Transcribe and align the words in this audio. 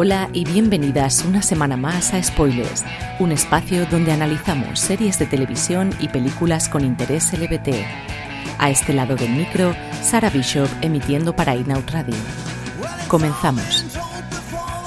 Hola 0.00 0.30
y 0.32 0.44
bienvenidas 0.44 1.24
una 1.24 1.42
semana 1.42 1.76
más 1.76 2.14
a 2.14 2.22
Spoilers, 2.22 2.84
un 3.18 3.32
espacio 3.32 3.84
donde 3.86 4.12
analizamos 4.12 4.78
series 4.78 5.18
de 5.18 5.26
televisión 5.26 5.90
y 5.98 6.06
películas 6.06 6.68
con 6.68 6.84
interés 6.84 7.32
LBT. 7.32 7.84
A 8.60 8.70
este 8.70 8.92
lado 8.92 9.16
del 9.16 9.30
micro, 9.30 9.74
Sara 10.00 10.30
Bishop 10.30 10.68
emitiendo 10.82 11.34
para 11.34 11.56
Inout 11.56 11.90
Radio. 11.90 12.14
Comenzamos. 13.08 13.86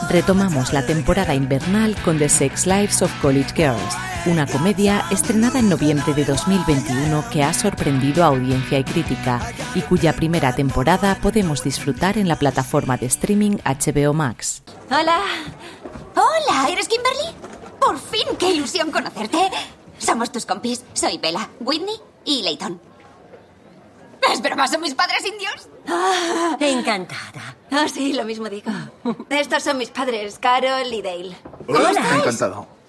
Retomamos 0.10 0.72
la 0.72 0.86
temporada 0.86 1.36
invernal 1.36 1.94
con 2.06 2.18
The 2.18 2.30
Sex 2.30 2.66
Lives 2.66 3.02
of 3.02 3.12
College 3.22 3.54
Girls, 3.54 3.98
una 4.28 4.46
comedia 4.46 5.06
estrenada 5.10 5.60
en 5.60 5.70
noviembre 5.70 6.14
de 6.14 6.26
2021 6.26 7.26
que 7.32 7.44
ha 7.44 7.54
sorprendido 7.54 8.24
a 8.24 8.28
audiencia 8.28 8.78
y 8.78 8.84
crítica 8.84 9.40
y 9.74 9.82
cuya 9.82 10.14
primera 10.14 10.54
temporada 10.54 11.18
podemos 11.22 11.64
disfrutar 11.64 12.18
en 12.18 12.28
la 12.28 12.36
plataforma 12.36 12.98
de 12.98 13.08
streaming 13.08 13.58
HBO 13.64 14.14
Max. 14.14 14.62
Hola. 14.90 15.22
Hola, 16.16 16.70
¿eres 16.70 16.88
Kimberly? 16.88 17.36
Por 17.80 17.98
fin, 18.00 18.28
qué 18.38 18.52
ilusión 18.52 18.92
conocerte. 18.92 19.50
Somos 19.98 20.32
tus 20.32 20.46
compis. 20.46 20.84
Soy 20.94 21.18
Bella, 21.18 21.50
Whitney 21.60 21.96
y 22.26 22.44
Leighton. 22.44 22.80
¿Es 24.32 24.42
broma? 24.42 24.68
¿Son 24.68 24.82
mis 24.82 24.94
padres 24.94 25.26
indios? 25.26 25.68
Ah, 25.88 26.58
encantada. 26.60 27.56
Ah, 27.72 27.88
sí, 27.92 28.14
lo 28.14 28.24
mismo 28.24 28.50
digo. 28.50 28.72
Estos 29.30 29.64
son 29.64 29.80
mis 29.80 29.90
padres, 29.90 30.38
Carol 30.40 30.94
y 30.94 31.02
Dale. 31.02 31.36
Hola. 31.68 32.18
Encantado. 32.18 32.81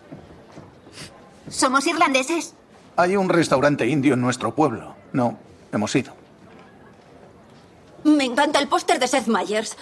¿Somos 1.53 1.86
irlandeses? 1.86 2.55
Hay 2.97 3.14
un 3.14 3.28
restaurante 3.28 3.86
indio 3.86 4.14
en 4.14 4.20
nuestro 4.22 4.55
pueblo. 4.55 4.97
No, 5.12 5.39
hemos 5.70 5.95
ido. 5.95 6.14
Me 8.05 8.25
encanta 8.25 8.58
el 8.58 8.69
póster 8.69 8.98
de 8.98 9.06
Seth 9.06 9.27
Meyers. 9.27 9.77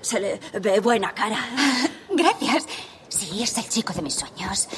Se 0.00 0.18
le 0.18 0.40
ve 0.60 0.80
buena 0.80 1.12
cara. 1.12 1.38
Gracias. 2.10 2.66
Sí, 3.08 3.42
es 3.42 3.56
el 3.58 3.68
chico 3.68 3.92
de 3.92 4.02
mis 4.02 4.14
sueños. 4.14 4.68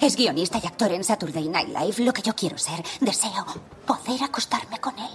Es 0.00 0.16
guionista 0.16 0.58
y 0.62 0.66
actor 0.66 0.90
en 0.92 1.04
Saturday 1.04 1.48
Night 1.48 1.68
Live, 1.68 2.04
lo 2.04 2.12
que 2.12 2.22
yo 2.22 2.34
quiero 2.34 2.56
ser. 2.56 2.82
Deseo 3.00 3.44
poder 3.84 4.22
acostarme 4.22 4.78
con 4.78 4.98
él. 4.98 5.10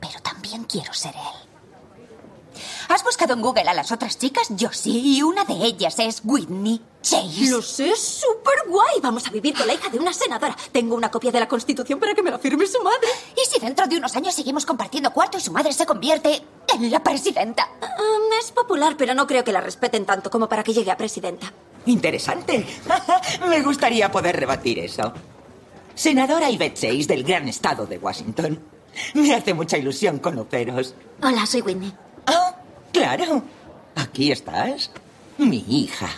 Pero 0.00 0.20
también 0.22 0.64
quiero 0.64 0.92
ser 0.92 1.14
él. 1.14 1.53
¿Has 2.88 3.02
buscado 3.02 3.34
en 3.34 3.40
Google 3.40 3.68
a 3.68 3.74
las 3.74 3.92
otras 3.92 4.18
chicas? 4.18 4.48
Yo 4.50 4.70
sí, 4.72 5.16
y 5.16 5.22
una 5.22 5.44
de 5.44 5.54
ellas 5.54 5.98
es 5.98 6.20
Whitney 6.24 6.80
Chase. 7.02 7.50
Lo 7.50 7.62
sé, 7.62 7.90
es 7.90 8.00
súper 8.00 8.68
guay. 8.68 9.00
Vamos 9.02 9.26
a 9.26 9.30
vivir 9.30 9.54
con 9.54 9.66
la 9.66 9.74
hija 9.74 9.88
de 9.88 9.98
una 9.98 10.12
senadora. 10.12 10.56
Tengo 10.72 10.94
una 10.94 11.10
copia 11.10 11.32
de 11.32 11.40
la 11.40 11.48
Constitución 11.48 11.98
para 11.98 12.14
que 12.14 12.22
me 12.22 12.30
la 12.30 12.38
firme 12.38 12.66
su 12.66 12.82
madre. 12.82 13.08
¿Y 13.36 13.48
si 13.50 13.60
dentro 13.60 13.86
de 13.86 13.96
unos 13.96 14.14
años 14.16 14.34
seguimos 14.34 14.66
compartiendo 14.66 15.12
cuarto 15.12 15.38
y 15.38 15.40
su 15.40 15.52
madre 15.52 15.72
se 15.72 15.86
convierte 15.86 16.42
en 16.74 16.90
la 16.90 17.02
presidenta? 17.02 17.68
Um, 17.80 18.32
es 18.40 18.52
popular, 18.52 18.96
pero 18.98 19.14
no 19.14 19.26
creo 19.26 19.44
que 19.44 19.52
la 19.52 19.60
respeten 19.60 20.04
tanto 20.04 20.30
como 20.30 20.48
para 20.48 20.62
que 20.62 20.74
llegue 20.74 20.90
a 20.90 20.96
presidenta. 20.96 21.52
Interesante. 21.86 22.66
me 23.48 23.62
gustaría 23.62 24.10
poder 24.10 24.36
rebatir 24.36 24.78
eso. 24.78 25.12
Senadora 25.94 26.50
Yvette 26.50 26.74
Chase 26.74 27.06
del 27.06 27.24
gran 27.24 27.48
estado 27.48 27.86
de 27.86 27.98
Washington. 27.98 28.60
Me 29.14 29.34
hace 29.34 29.54
mucha 29.54 29.78
ilusión 29.78 30.18
conoceros. 30.18 30.94
Hola, 31.22 31.46
soy 31.46 31.62
Whitney. 31.62 31.92
Claro. 32.94 33.42
Aquí 33.96 34.32
estás. 34.32 34.90
Mi 35.36 35.64
hija. 35.68 36.08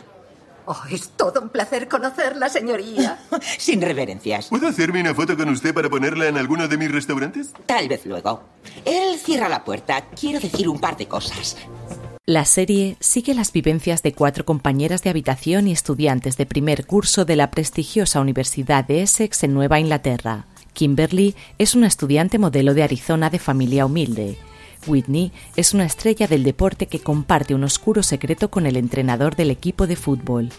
Oh, 0.67 0.83
es 0.91 1.11
todo 1.11 1.41
un 1.41 1.49
placer 1.49 1.89
conocerla, 1.89 2.49
señoría. 2.49 3.19
Sin 3.59 3.81
reverencias. 3.81 4.49
¿Puedo 4.49 4.69
hacerme 4.69 5.01
una 5.01 5.15
foto 5.15 5.37
con 5.37 5.49
usted 5.49 5.73
para 5.73 5.89
ponerla 5.89 6.29
en 6.29 6.37
alguno 6.37 6.69
de 6.69 6.77
mis 6.77 6.93
restaurantes? 6.93 7.55
Tal 7.65 7.89
vez 7.89 8.05
luego. 8.05 8.43
Él 8.85 9.17
cierra 9.19 9.49
la 9.49 9.65
puerta. 9.65 10.05
Quiero 10.21 10.39
decir 10.39 10.69
un 10.69 10.79
par 10.79 10.97
de 10.97 11.09
cosas. 11.09 11.57
La 12.27 12.45
serie 12.45 12.97
sigue 13.01 13.35
las 13.35 13.53
vivencias 13.53 14.03
de 14.03 14.13
cuatro 14.13 14.45
compañeras 14.45 15.03
de 15.03 15.11
habitación 15.11 15.69
y 15.69 15.73
estudiantes 15.73 16.37
de 16.37 16.45
primer 16.45 16.85
curso 16.85 17.25
de 17.25 17.37
la 17.37 17.53
prestigiosa 17.53 18.21
Universidad 18.21 18.85
de 18.85 19.03
Essex 19.03 19.45
en 19.45 19.55
Nueva 19.55 19.79
Inglaterra. 19.79 20.47
Kimberly 20.73 21.37
es 21.59 21.75
una 21.77 21.87
estudiante 21.87 22.39
modelo 22.39 22.75
de 22.75 22.83
Arizona 22.83 23.31
de 23.31 23.39
familia 23.39 23.87
humilde. 23.87 24.37
Whitney 24.87 25.33
es 25.57 25.75
una 25.75 25.85
estrella 25.85 26.27
del 26.27 26.45
deporte 26.45 26.87
que 26.87 27.01
comparte 27.01 27.55
un 27.55 27.65
oscuro 27.65 28.03
secreto 28.03 28.51
con 28.51 28.67
el 28.67 28.77
entrenador 28.77 29.37
del 29.37 29.51
equipo 29.51 29.87
de 29.87 29.97
fútbol. 29.97 30.51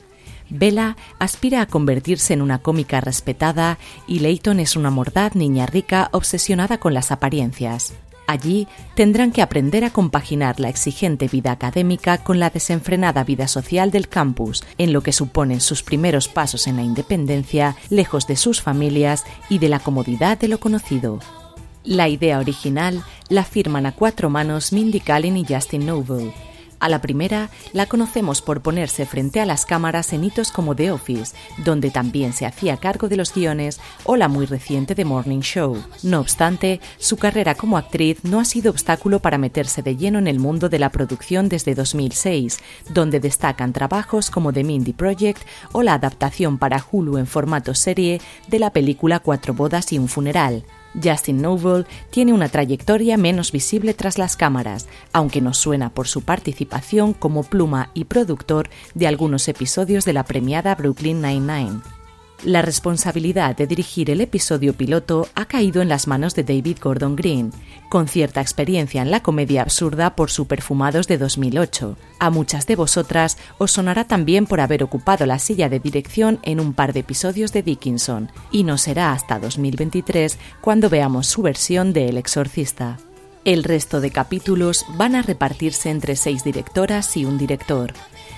Bella 0.50 0.95
aspira 1.19 1.61
a 1.61 1.67
convertirse 1.67 2.33
en 2.33 2.41
una 2.41 2.59
cómica 2.59 3.01
respetada 3.01 3.77
y 4.07 4.19
Leighton 4.19 4.59
es 4.59 4.75
una 4.75 4.89
mordaz 4.89 5.35
niña 5.35 5.66
rica 5.66 6.09
obsesionada 6.13 6.77
con 6.79 6.94
las 6.94 7.11
apariencias. 7.11 7.94
Allí 8.27 8.67
tendrán 8.94 9.31
que 9.31 9.41
aprender 9.41 9.85
a 9.85 9.89
compaginar 9.89 10.59
la 10.59 10.67
exigente 10.67 11.29
vida 11.29 11.53
académica 11.53 12.17
con 12.17 12.39
la 12.39 12.50
desenfrenada 12.50 13.23
vida 13.23 13.47
social 13.47 13.89
del 13.89 14.09
campus, 14.09 14.66
en 14.77 14.91
lo 14.91 15.01
que 15.01 15.13
suponen 15.13 15.61
sus 15.61 15.81
primeros 15.81 16.27
pasos 16.27 16.67
en 16.67 16.75
la 16.75 16.83
independencia, 16.83 17.77
lejos 17.89 18.27
de 18.27 18.35
sus 18.35 18.61
familias 18.61 19.23
y 19.50 19.59
de 19.59 19.69
la 19.69 19.79
comodidad 19.79 20.38
de 20.38 20.50
lo 20.50 20.59
conocido. 20.59 21.19
La 21.87 22.09
idea 22.09 22.39
original 22.39 23.01
la 23.29 23.45
firman 23.45 23.85
a 23.85 23.93
cuatro 23.93 24.29
manos 24.29 24.73
Mindy 24.73 24.99
Kaling 24.99 25.37
y 25.37 25.45
Justin 25.45 25.85
Noble. 25.85 26.33
A 26.81 26.89
la 26.89 26.99
primera 26.99 27.49
la 27.71 27.85
conocemos 27.85 28.41
por 28.41 28.61
ponerse 28.61 29.05
frente 29.05 29.39
a 29.39 29.45
las 29.45 29.65
cámaras 29.65 30.11
en 30.11 30.25
hitos 30.25 30.51
como 30.51 30.75
The 30.75 30.91
Office, 30.91 31.33
donde 31.63 31.89
también 31.89 32.33
se 32.33 32.45
hacía 32.45 32.75
cargo 32.75 33.07
de 33.07 33.15
los 33.15 33.33
guiones, 33.33 33.79
o 34.03 34.17
la 34.17 34.27
muy 34.27 34.45
reciente 34.45 34.95
The 34.95 35.05
Morning 35.05 35.39
Show. 35.39 35.81
No 36.03 36.19
obstante, 36.19 36.81
su 36.97 37.15
carrera 37.15 37.55
como 37.55 37.77
actriz 37.77 38.21
no 38.25 38.41
ha 38.41 38.45
sido 38.45 38.69
obstáculo 38.69 39.21
para 39.21 39.37
meterse 39.37 39.81
de 39.81 39.95
lleno 39.95 40.19
en 40.19 40.27
el 40.27 40.39
mundo 40.39 40.67
de 40.67 40.79
la 40.79 40.91
producción 40.91 41.47
desde 41.47 41.73
2006, 41.73 42.59
donde 42.89 43.21
destacan 43.21 43.71
trabajos 43.71 44.29
como 44.29 44.51
The 44.51 44.65
Mindy 44.65 44.91
Project 44.91 45.41
o 45.71 45.83
la 45.83 45.93
adaptación 45.93 46.57
para 46.57 46.85
Hulu 46.91 47.17
en 47.17 47.27
formato 47.27 47.73
serie 47.73 48.19
de 48.49 48.59
la 48.59 48.71
película 48.71 49.19
Cuatro 49.19 49.53
bodas 49.53 49.93
y 49.93 49.99
un 49.99 50.09
funeral. 50.09 50.65
Justin 51.03 51.41
Noble 51.41 51.85
tiene 52.09 52.33
una 52.33 52.49
trayectoria 52.49 53.17
menos 53.17 53.51
visible 53.51 53.93
tras 53.93 54.17
las 54.17 54.37
cámaras, 54.37 54.87
aunque 55.13 55.41
nos 55.41 55.57
suena 55.57 55.89
por 55.89 56.07
su 56.07 56.21
participación 56.21 57.13
como 57.13 57.43
pluma 57.43 57.89
y 57.93 58.05
productor 58.05 58.69
de 58.93 59.07
algunos 59.07 59.47
episodios 59.47 60.05
de 60.05 60.13
la 60.13 60.23
premiada 60.23 60.75
Brooklyn 60.75 61.21
Nine-Nine. 61.21 61.96
La 62.43 62.61
responsabilidad 62.61 63.55
de 63.55 63.65
dirigir 63.65 64.11
el 64.11 64.21
episodio 64.21 64.73
piloto 64.73 65.27
ha 65.33 65.45
caído 65.45 65.81
en 65.81 65.89
las 65.89 66.07
manos 66.07 66.35
de 66.35 66.43
David 66.43 66.77
Gordon 66.79 67.15
Green, 67.15 67.51
con 67.89 68.07
cierta 68.07 68.41
experiencia 68.41 69.01
en 69.01 69.09
la 69.09 69.23
comedia 69.23 69.63
absurda 69.63 70.15
por 70.15 70.29
su 70.29 70.45
Perfumados 70.45 71.07
de 71.07 71.17
2008. 71.17 71.97
A 72.19 72.29
muchas 72.29 72.67
de 72.67 72.75
vosotras 72.75 73.39
os 73.57 73.71
sonará 73.71 74.07
también 74.07 74.45
por 74.45 74.59
haber 74.59 74.83
ocupado 74.83 75.25
la 75.25 75.39
silla 75.39 75.67
de 75.67 75.79
dirección 75.79 76.39
en 76.43 76.59
un 76.59 76.73
par 76.73 76.93
de 76.93 76.99
episodios 76.99 77.53
de 77.53 77.63
Dickinson, 77.63 78.29
y 78.51 78.63
no 78.63 78.77
será 78.77 79.13
hasta 79.13 79.39
2023 79.39 80.38
cuando 80.62 80.89
veamos 80.89 81.25
su 81.25 81.41
versión 81.41 81.91
de 81.91 82.09
El 82.09 82.17
Exorcista. 82.17 83.00
El 83.47 83.63
resto 83.63 84.01
de 84.01 84.11
capítulos 84.11 84.85
van 84.89 85.15
a 85.15 85.21
repartirse 85.21 85.89
entre 85.89 86.17
seis 86.17 86.44
directoras 86.44 87.15
y 87.15 87.23
un 87.23 87.38
director 87.38 87.94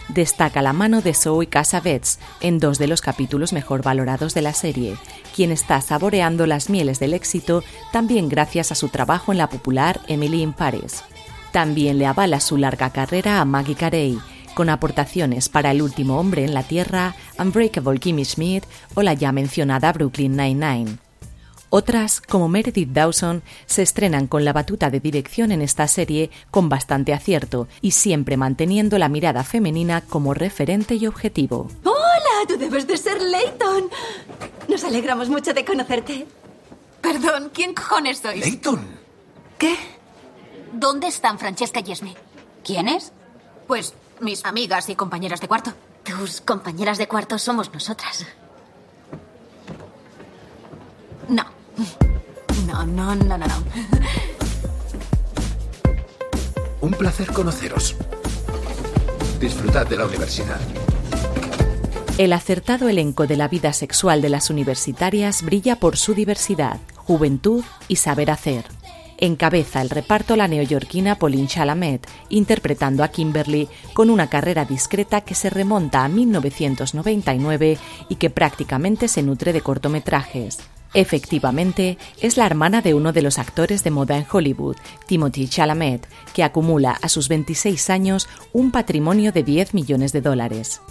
destaca 0.07 0.61
la 0.61 0.71
mano 0.71 1.01
de 1.01 1.15
Zoe 1.15 1.47
Cassavetes 1.47 2.19
en 2.41 2.59
dos 2.59 2.77
de 2.77 2.88
los 2.88 3.01
capítulos 3.01 3.51
mejor 3.51 3.81
valorados 3.81 4.35
de 4.35 4.44
la 4.44 4.53
serie, 4.53 4.97
quien 5.35 5.51
está 5.51 5.81
saboreando 5.81 6.45
las 6.45 6.69
mieles 6.69 7.00
del 7.00 7.15
éxito 7.15 7.63
también 7.91 8.29
gracias 8.29 8.71
a 8.71 8.75
su 8.75 8.89
trabajo 8.89 9.31
en 9.31 9.39
la 9.39 9.50
popular 9.50 10.00
Emily 10.07 10.44
in 10.44 10.53
Paris. 10.53 11.03
También 11.51 11.97
le 11.97 12.05
avala 12.05 12.39
su 12.39 12.57
larga 12.57 12.91
carrera 12.91 13.41
a 13.41 13.45
Maggie 13.45 13.73
Carey, 13.73 14.19
con 14.53 14.69
aportaciones 14.69 15.50
para 15.50 15.71
El 15.71 15.81
último 15.81 16.19
hombre 16.19 16.45
en 16.45 16.53
la 16.53 16.62
Tierra, 16.62 17.15
Unbreakable 17.39 17.97
Kimmy 17.97 18.25
Schmidt 18.25 18.63
o 18.94 19.01
la 19.01 19.15
ya 19.15 19.31
mencionada 19.31 19.91
Brooklyn 19.91 20.38
Nine-Nine. 20.38 21.08
Otras, 21.71 22.19
como 22.21 22.50
Meredith 22.50 22.89
Dawson, 22.89 23.44
se 23.68 23.83
estrenan 23.83 24.25
con 24.27 24.44
la 24.44 24.54
batuta 24.54 24.89
de 24.89 25.00
dirección 25.00 25.51
en 25.51 25.62
esta 25.62 25.88
serie 25.88 26.31
con 26.50 26.68
bastante 26.68 27.13
acierto 27.13 27.68
y 27.81 27.92
siempre 27.92 28.38
manteniendo 28.38 28.98
la 28.98 29.07
mirada 29.07 29.44
femenina 29.44 30.01
como 30.01 30.33
referente 30.33 30.95
y 30.95 31.06
objetivo. 31.06 31.69
¡Hola! 31.83 32.48
Tú 32.48 32.57
debes 32.57 32.88
de 32.88 32.98
ser 32.98 33.21
Leighton. 33.21 33.89
alegramos 34.88 35.30
mucho 35.30 35.54
de 35.54 35.63
conocerte. 35.63 36.25
Perdón, 37.01 37.51
¿quién 37.54 37.75
cojones 37.75 38.18
sois? 38.18 38.39
Leighton. 38.39 38.81
¿Qué? 39.60 39.75
¿Dónde 40.74 41.07
están 41.07 41.38
Francesca 41.38 41.81
y 41.86 41.92
Esme? 41.92 42.15
¿Quiénes? 42.63 43.12
Pues 43.68 43.94
mis 44.22 44.44
amigas 44.45 44.89
y 44.89 44.95
compañeras 44.95 45.39
de 45.39 45.48
cuarto. 45.48 45.74
Tus 46.04 46.42
compañeras 46.42 46.98
de 46.98 47.07
cuarto 47.07 47.38
somos 47.38 47.72
nosotras. 47.72 48.25
No. 51.27 51.58
No, 52.67 52.85
no, 52.85 53.15
no, 53.15 53.37
no, 53.37 53.47
no. 53.47 53.63
Un 56.81 56.91
placer 56.91 57.27
conoceros. 57.31 57.95
Disfrutad 59.39 59.87
de 59.87 59.97
la 59.97 60.05
universidad. 60.05 60.59
El 62.17 62.33
acertado 62.33 62.89
elenco 62.89 63.27
de 63.27 63.37
la 63.37 63.47
vida 63.47 63.71
sexual 63.71 64.21
de 64.21 64.29
las 64.29 64.49
universitarias 64.49 65.41
brilla 65.41 65.77
por 65.77 65.95
su 65.95 66.13
diversidad, 66.13 66.79
juventud 66.95 67.63
y 67.87 67.95
saber 67.95 68.29
hacer. 68.29 68.65
Encabeza 69.17 69.81
el 69.81 69.89
reparto 69.89 70.35
la 70.35 70.47
neoyorquina 70.47 71.15
Pauline 71.15 71.47
Chalamet, 71.47 72.07
interpretando 72.29 73.03
a 73.03 73.09
Kimberly 73.09 73.67
con 73.93 74.09
una 74.09 74.29
carrera 74.29 74.63
discreta 74.65 75.21
que 75.21 75.35
se 75.35 75.49
remonta 75.49 76.05
a 76.05 76.09
1999 76.09 77.77
y 78.07 78.15
que 78.15 78.29
prácticamente 78.29 79.07
se 79.07 79.23
nutre 79.23 79.51
de 79.51 79.61
cortometrajes. 79.61 80.59
Efectivamente, 80.94 81.97
es 82.19 82.38
la 82.38 82.45
hermana 82.45 82.81
de 82.81 82.94
uno 82.94 83.13
de 83.13 83.21
los 83.21 83.38
actores 83.38 83.83
de 83.83 83.91
moda 83.91 84.18
en 84.18 84.25
Hollywood, 84.30 84.75
Timothy 85.07 85.47
Chalamet, 85.47 86.07
que 86.33 86.44
acumula 86.44 86.97
a 87.01 87.09
sus 87.09 87.30
26 87.30 87.89
años 87.89 88.27
un 88.53 88.71
patrimonio 88.71 89.31
de 89.31 89.44
10 89.44 89.74
millones 89.75 90.13
de 90.13 90.21
dólares. 90.21 90.81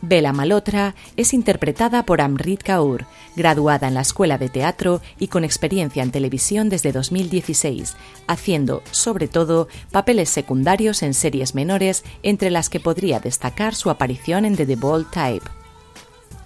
Bella 0.00 0.32
Malotra 0.32 0.94
es 1.16 1.34
interpretada 1.34 2.04
por 2.04 2.20
Amrit 2.20 2.62
Kaur, 2.62 3.06
graduada 3.34 3.88
en 3.88 3.94
la 3.94 4.02
Escuela 4.02 4.38
de 4.38 4.48
Teatro 4.48 5.02
y 5.18 5.26
con 5.26 5.42
experiencia 5.42 6.02
en 6.02 6.12
televisión 6.12 6.68
desde 6.68 6.92
2016, 6.92 7.96
haciendo, 8.28 8.82
sobre 8.92 9.26
todo, 9.26 9.66
papeles 9.90 10.30
secundarios 10.30 11.02
en 11.02 11.14
series 11.14 11.54
menores, 11.54 12.04
entre 12.22 12.50
las 12.50 12.70
que 12.70 12.80
podría 12.80 13.18
destacar 13.18 13.74
su 13.74 13.90
aparición 13.90 14.44
en 14.44 14.56
The, 14.56 14.66
The 14.66 14.76
Bold 14.76 15.10
Type. 15.10 15.57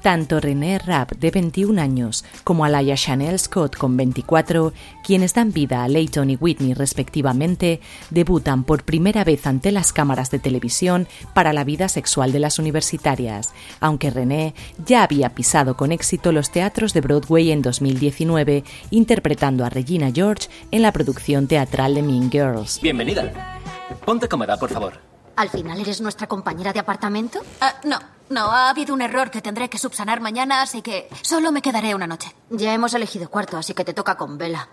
Tanto 0.02 0.40
René 0.40 0.80
Rapp, 0.80 1.12
de 1.12 1.30
21 1.30 1.80
años, 1.80 2.24
como 2.42 2.64
Alaya 2.64 2.96
Chanel 2.96 3.38
Scott, 3.38 3.76
con 3.76 3.96
24, 3.96 4.72
quienes 5.04 5.32
dan 5.32 5.52
vida 5.52 5.84
a 5.84 5.88
Leighton 5.88 6.28
y 6.28 6.34
Whitney 6.34 6.74
respectivamente, 6.74 7.80
debutan 8.10 8.64
por 8.64 8.82
primera 8.82 9.22
vez 9.22 9.46
ante 9.46 9.70
las 9.70 9.92
cámaras 9.92 10.32
de 10.32 10.40
televisión 10.40 11.06
para 11.34 11.52
la 11.52 11.62
vida 11.62 11.88
sexual 11.88 12.32
de 12.32 12.40
las 12.40 12.58
universitarias, 12.58 13.54
aunque 13.78 14.10
René 14.10 14.54
ya 14.84 15.04
había 15.04 15.36
pisado 15.36 15.76
con 15.76 15.92
éxito 15.92 16.32
los 16.32 16.50
teatros 16.50 16.94
de 16.94 17.00
Broadway 17.00 17.52
en 17.52 17.62
2019, 17.62 18.64
interpretando 18.90 19.64
a 19.64 19.70
Regina 19.70 20.10
George 20.12 20.48
en 20.72 20.82
la 20.82 20.90
producción 20.90 21.46
teatral 21.46 21.94
de 21.94 22.02
Mean 22.02 22.28
Girls. 22.28 22.80
Bienvenida. 22.82 23.60
Ponte 24.04 24.28
cómoda, 24.28 24.56
por 24.58 24.70
favor. 24.70 25.12
¿Al 25.36 25.48
final 25.48 25.80
eres 25.80 26.00
nuestra 26.00 26.26
compañera 26.26 26.72
de 26.72 26.80
apartamento? 26.80 27.40
Ah, 27.60 27.74
no, 27.84 27.98
no, 28.32 28.50
ha 28.50 28.70
habido 28.70 28.94
un 28.94 29.02
error 29.02 29.30
que 29.30 29.42
tendré 29.42 29.68
que 29.68 29.78
subsanar 29.78 30.20
mañana, 30.20 30.62
así 30.62 30.82
que 30.82 31.08
solo 31.22 31.52
me 31.52 31.62
quedaré 31.62 31.94
una 31.94 32.06
noche. 32.06 32.34
Ya 32.50 32.74
hemos 32.74 32.94
elegido 32.94 33.28
cuarto, 33.28 33.56
así 33.56 33.74
que 33.74 33.84
te 33.84 33.94
toca 33.94 34.16
con 34.16 34.38
Vela. 34.38 34.68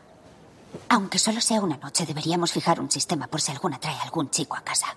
Aunque 0.87 1.19
solo 1.19 1.41
sea 1.41 1.61
una 1.61 1.77
noche, 1.77 2.05
deberíamos 2.05 2.51
fijar 2.51 2.79
un 2.79 2.89
sistema 2.89 3.27
por 3.27 3.41
si 3.41 3.51
alguna 3.51 3.79
trae 3.79 3.97
algún 3.99 4.29
chico 4.29 4.55
a 4.55 4.61
casa. 4.61 4.95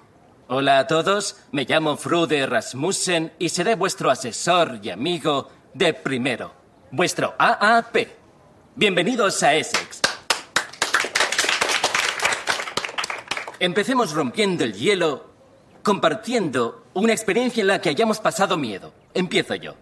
Hola 0.49 0.79
a 0.79 0.87
todos, 0.87 1.37
me 1.51 1.65
llamo 1.65 1.97
Frude 1.97 2.47
Rasmussen 2.47 3.33
y 3.39 3.49
seré 3.49 3.75
vuestro 3.75 4.11
asesor 4.11 4.81
y 4.83 4.91
amigo 4.91 5.49
de 5.75 5.95
primero, 5.95 6.53
vuestro 6.91 7.35
AAP. 7.39 7.97
Bienvenidos 8.77 9.43
a 9.43 9.55
Essex. 9.55 10.01
Empecemos 13.59 14.13
rompiendo 14.13 14.65
el 14.65 14.75
hielo 14.75 15.32
compartiendo 15.83 16.85
una 16.95 17.13
experiencia 17.13 17.61
en 17.61 17.67
la 17.67 17.81
que 17.81 17.89
hayamos 17.89 18.21
pasado 18.21 18.57
miedo. 18.57 18.93
Empiezo 19.15 19.55
yo. 19.55 19.75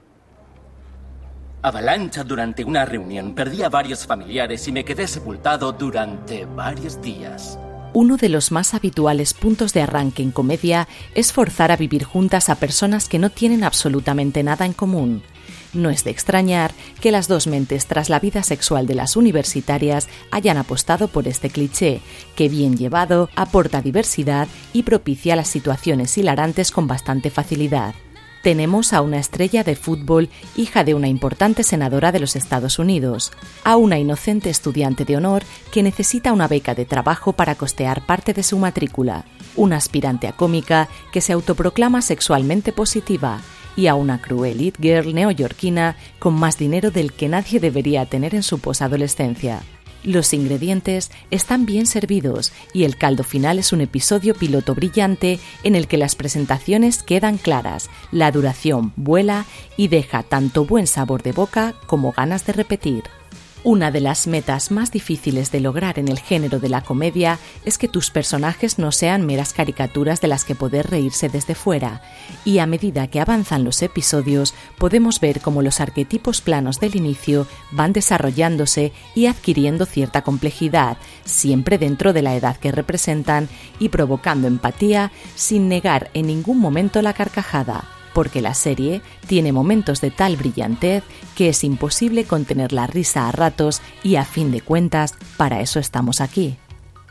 Avalancha 1.62 2.24
durante 2.24 2.64
una 2.64 2.84
reunión. 2.84 3.34
Perdí 3.34 3.62
a 3.62 3.68
varios 3.68 4.06
familiares 4.06 4.66
y 4.66 4.72
me 4.72 4.84
quedé 4.84 5.06
sepultado 5.06 5.72
durante 5.72 6.46
varios 6.46 7.00
días. 7.02 7.58
Uno 7.92 8.16
de 8.16 8.28
los 8.28 8.52
más 8.52 8.72
habituales 8.72 9.34
puntos 9.34 9.72
de 9.72 9.82
arranque 9.82 10.22
en 10.22 10.30
comedia 10.30 10.86
es 11.14 11.32
forzar 11.32 11.72
a 11.72 11.76
vivir 11.76 12.04
juntas 12.04 12.48
a 12.48 12.54
personas 12.54 13.08
que 13.08 13.18
no 13.18 13.30
tienen 13.30 13.64
absolutamente 13.64 14.42
nada 14.42 14.64
en 14.64 14.72
común. 14.72 15.22
No 15.72 15.90
es 15.90 16.02
de 16.02 16.10
extrañar 16.10 16.72
que 17.00 17.12
las 17.12 17.28
dos 17.28 17.46
mentes 17.46 17.86
tras 17.86 18.08
la 18.08 18.18
vida 18.18 18.42
sexual 18.42 18.86
de 18.86 18.96
las 18.96 19.16
universitarias 19.16 20.08
hayan 20.32 20.56
apostado 20.56 21.08
por 21.08 21.28
este 21.28 21.48
cliché, 21.48 22.00
que 22.34 22.48
bien 22.48 22.76
llevado 22.76 23.30
aporta 23.36 23.80
diversidad 23.80 24.48
y 24.72 24.82
propicia 24.82 25.36
las 25.36 25.48
situaciones 25.48 26.16
hilarantes 26.18 26.72
con 26.72 26.88
bastante 26.88 27.30
facilidad. 27.30 27.94
Tenemos 28.42 28.94
a 28.94 29.02
una 29.02 29.18
estrella 29.18 29.62
de 29.64 29.76
fútbol, 29.76 30.30
hija 30.56 30.82
de 30.82 30.94
una 30.94 31.08
importante 31.08 31.62
senadora 31.62 32.10
de 32.10 32.20
los 32.20 32.36
Estados 32.36 32.78
Unidos, 32.78 33.32
a 33.64 33.76
una 33.76 33.98
inocente 33.98 34.48
estudiante 34.48 35.04
de 35.04 35.18
honor 35.18 35.44
que 35.70 35.82
necesita 35.82 36.32
una 36.32 36.48
beca 36.48 36.74
de 36.74 36.86
trabajo 36.86 37.34
para 37.34 37.54
costear 37.54 38.06
parte 38.06 38.32
de 38.32 38.42
su 38.42 38.58
matrícula, 38.58 39.26
una 39.56 39.76
aspirante 39.76 40.26
a 40.26 40.32
cómica 40.32 40.88
que 41.12 41.20
se 41.20 41.34
autoproclama 41.34 42.00
sexualmente 42.00 42.72
positiva 42.72 43.42
y 43.76 43.86
a 43.86 43.94
una 43.94 44.20
cruel 44.20 44.60
it 44.60 44.76
girl 44.80 45.14
neoyorquina 45.14 45.96
con 46.18 46.34
más 46.34 46.58
dinero 46.58 46.90
del 46.90 47.12
que 47.12 47.28
nadie 47.28 47.60
debería 47.60 48.06
tener 48.06 48.34
en 48.34 48.42
su 48.42 48.58
posadolescencia. 48.58 49.62
Los 50.02 50.32
ingredientes 50.32 51.10
están 51.30 51.66
bien 51.66 51.86
servidos 51.86 52.52
y 52.72 52.84
el 52.84 52.96
caldo 52.96 53.22
final 53.22 53.58
es 53.58 53.72
un 53.72 53.82
episodio 53.82 54.34
piloto 54.34 54.74
brillante 54.74 55.38
en 55.62 55.76
el 55.76 55.88
que 55.88 55.98
las 55.98 56.14
presentaciones 56.14 57.02
quedan 57.02 57.36
claras, 57.36 57.90
la 58.10 58.32
duración 58.32 58.94
vuela 58.96 59.44
y 59.76 59.88
deja 59.88 60.22
tanto 60.22 60.64
buen 60.64 60.86
sabor 60.86 61.22
de 61.22 61.32
boca 61.32 61.74
como 61.86 62.12
ganas 62.12 62.46
de 62.46 62.54
repetir. 62.54 63.19
Una 63.62 63.90
de 63.90 64.00
las 64.00 64.26
metas 64.26 64.70
más 64.70 64.90
difíciles 64.90 65.52
de 65.52 65.60
lograr 65.60 65.98
en 65.98 66.08
el 66.08 66.18
género 66.18 66.60
de 66.60 66.70
la 66.70 66.80
comedia 66.80 67.38
es 67.66 67.76
que 67.76 67.88
tus 67.88 68.10
personajes 68.10 68.78
no 68.78 68.90
sean 68.90 69.26
meras 69.26 69.52
caricaturas 69.52 70.22
de 70.22 70.28
las 70.28 70.46
que 70.46 70.54
poder 70.54 70.86
reírse 70.88 71.28
desde 71.28 71.54
fuera, 71.54 72.00
y 72.46 72.58
a 72.60 72.66
medida 72.66 73.06
que 73.08 73.20
avanzan 73.20 73.62
los 73.62 73.82
episodios 73.82 74.54
podemos 74.78 75.20
ver 75.20 75.42
cómo 75.42 75.60
los 75.60 75.80
arquetipos 75.80 76.40
planos 76.40 76.80
del 76.80 76.96
inicio 76.96 77.46
van 77.70 77.92
desarrollándose 77.92 78.94
y 79.14 79.26
adquiriendo 79.26 79.84
cierta 79.84 80.22
complejidad, 80.22 80.96
siempre 81.26 81.76
dentro 81.76 82.14
de 82.14 82.22
la 82.22 82.34
edad 82.36 82.56
que 82.56 82.72
representan 82.72 83.50
y 83.78 83.90
provocando 83.90 84.48
empatía 84.48 85.12
sin 85.34 85.68
negar 85.68 86.10
en 86.14 86.28
ningún 86.28 86.58
momento 86.58 87.02
la 87.02 87.12
carcajada 87.12 87.99
porque 88.14 88.40
la 88.40 88.54
serie 88.54 89.02
tiene 89.26 89.52
momentos 89.52 90.00
de 90.00 90.10
tal 90.10 90.36
brillantez 90.36 91.04
que 91.34 91.48
es 91.48 91.64
imposible 91.64 92.24
contener 92.24 92.72
la 92.72 92.86
risa 92.86 93.28
a 93.28 93.32
ratos 93.32 93.82
y 94.02 94.16
a 94.16 94.24
fin 94.24 94.50
de 94.50 94.60
cuentas, 94.60 95.14
para 95.36 95.60
eso 95.60 95.78
estamos 95.78 96.20
aquí. 96.20 96.56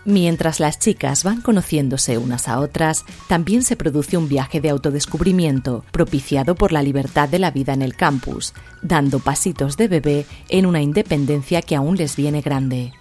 Mientras 0.06 0.60
las 0.60 0.80
chicas 0.80 1.24
van 1.24 1.42
conociéndose 1.42 2.18
unas 2.18 2.48
a 2.48 2.60
otras, 2.60 3.06
también 3.28 3.64
se 3.64 3.76
produce 3.76 4.18
un 4.18 4.30
viaje 4.30 4.62
de 4.62 4.70
autodescubrimiento, 4.70 5.84
propiciado 5.92 6.56
por 6.56 6.72
la 6.72 6.82
libertad 6.82 7.28
de 7.28 7.40
la 7.40 7.52
vida 7.52 7.74
en 7.74 7.82
el 7.82 7.96
campus, 7.96 8.54
dando 8.82 9.20
pasitos 9.20 9.78
de 9.78 9.88
bebé 9.88 10.26
en 10.48 10.66
una 10.66 10.82
independencia 10.82 11.62
que 11.62 11.76
aún 11.76 11.98
les 11.98 12.16
viene 12.16 12.42
grande. 12.42 12.94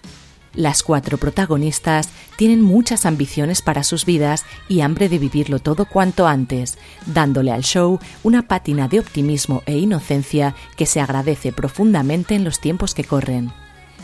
Las 0.58 0.82
cuatro 0.82 1.18
protagonistas 1.18 2.08
tienen 2.34 2.62
muchas 2.62 3.06
ambiciones 3.06 3.62
para 3.62 3.84
sus 3.84 4.04
vidas 4.04 4.44
y 4.68 4.80
hambre 4.80 5.08
de 5.08 5.20
vivirlo 5.20 5.60
todo 5.60 5.84
cuanto 5.84 6.26
antes, 6.26 6.78
dándole 7.06 7.52
al 7.52 7.62
show 7.62 8.00
una 8.24 8.48
pátina 8.48 8.88
de 8.88 8.98
optimismo 8.98 9.62
e 9.66 9.78
inocencia 9.78 10.56
que 10.76 10.84
se 10.84 11.00
agradece 11.00 11.52
profundamente 11.52 12.34
en 12.34 12.42
los 12.42 12.58
tiempos 12.58 12.92
que 12.92 13.04
corren. 13.04 13.52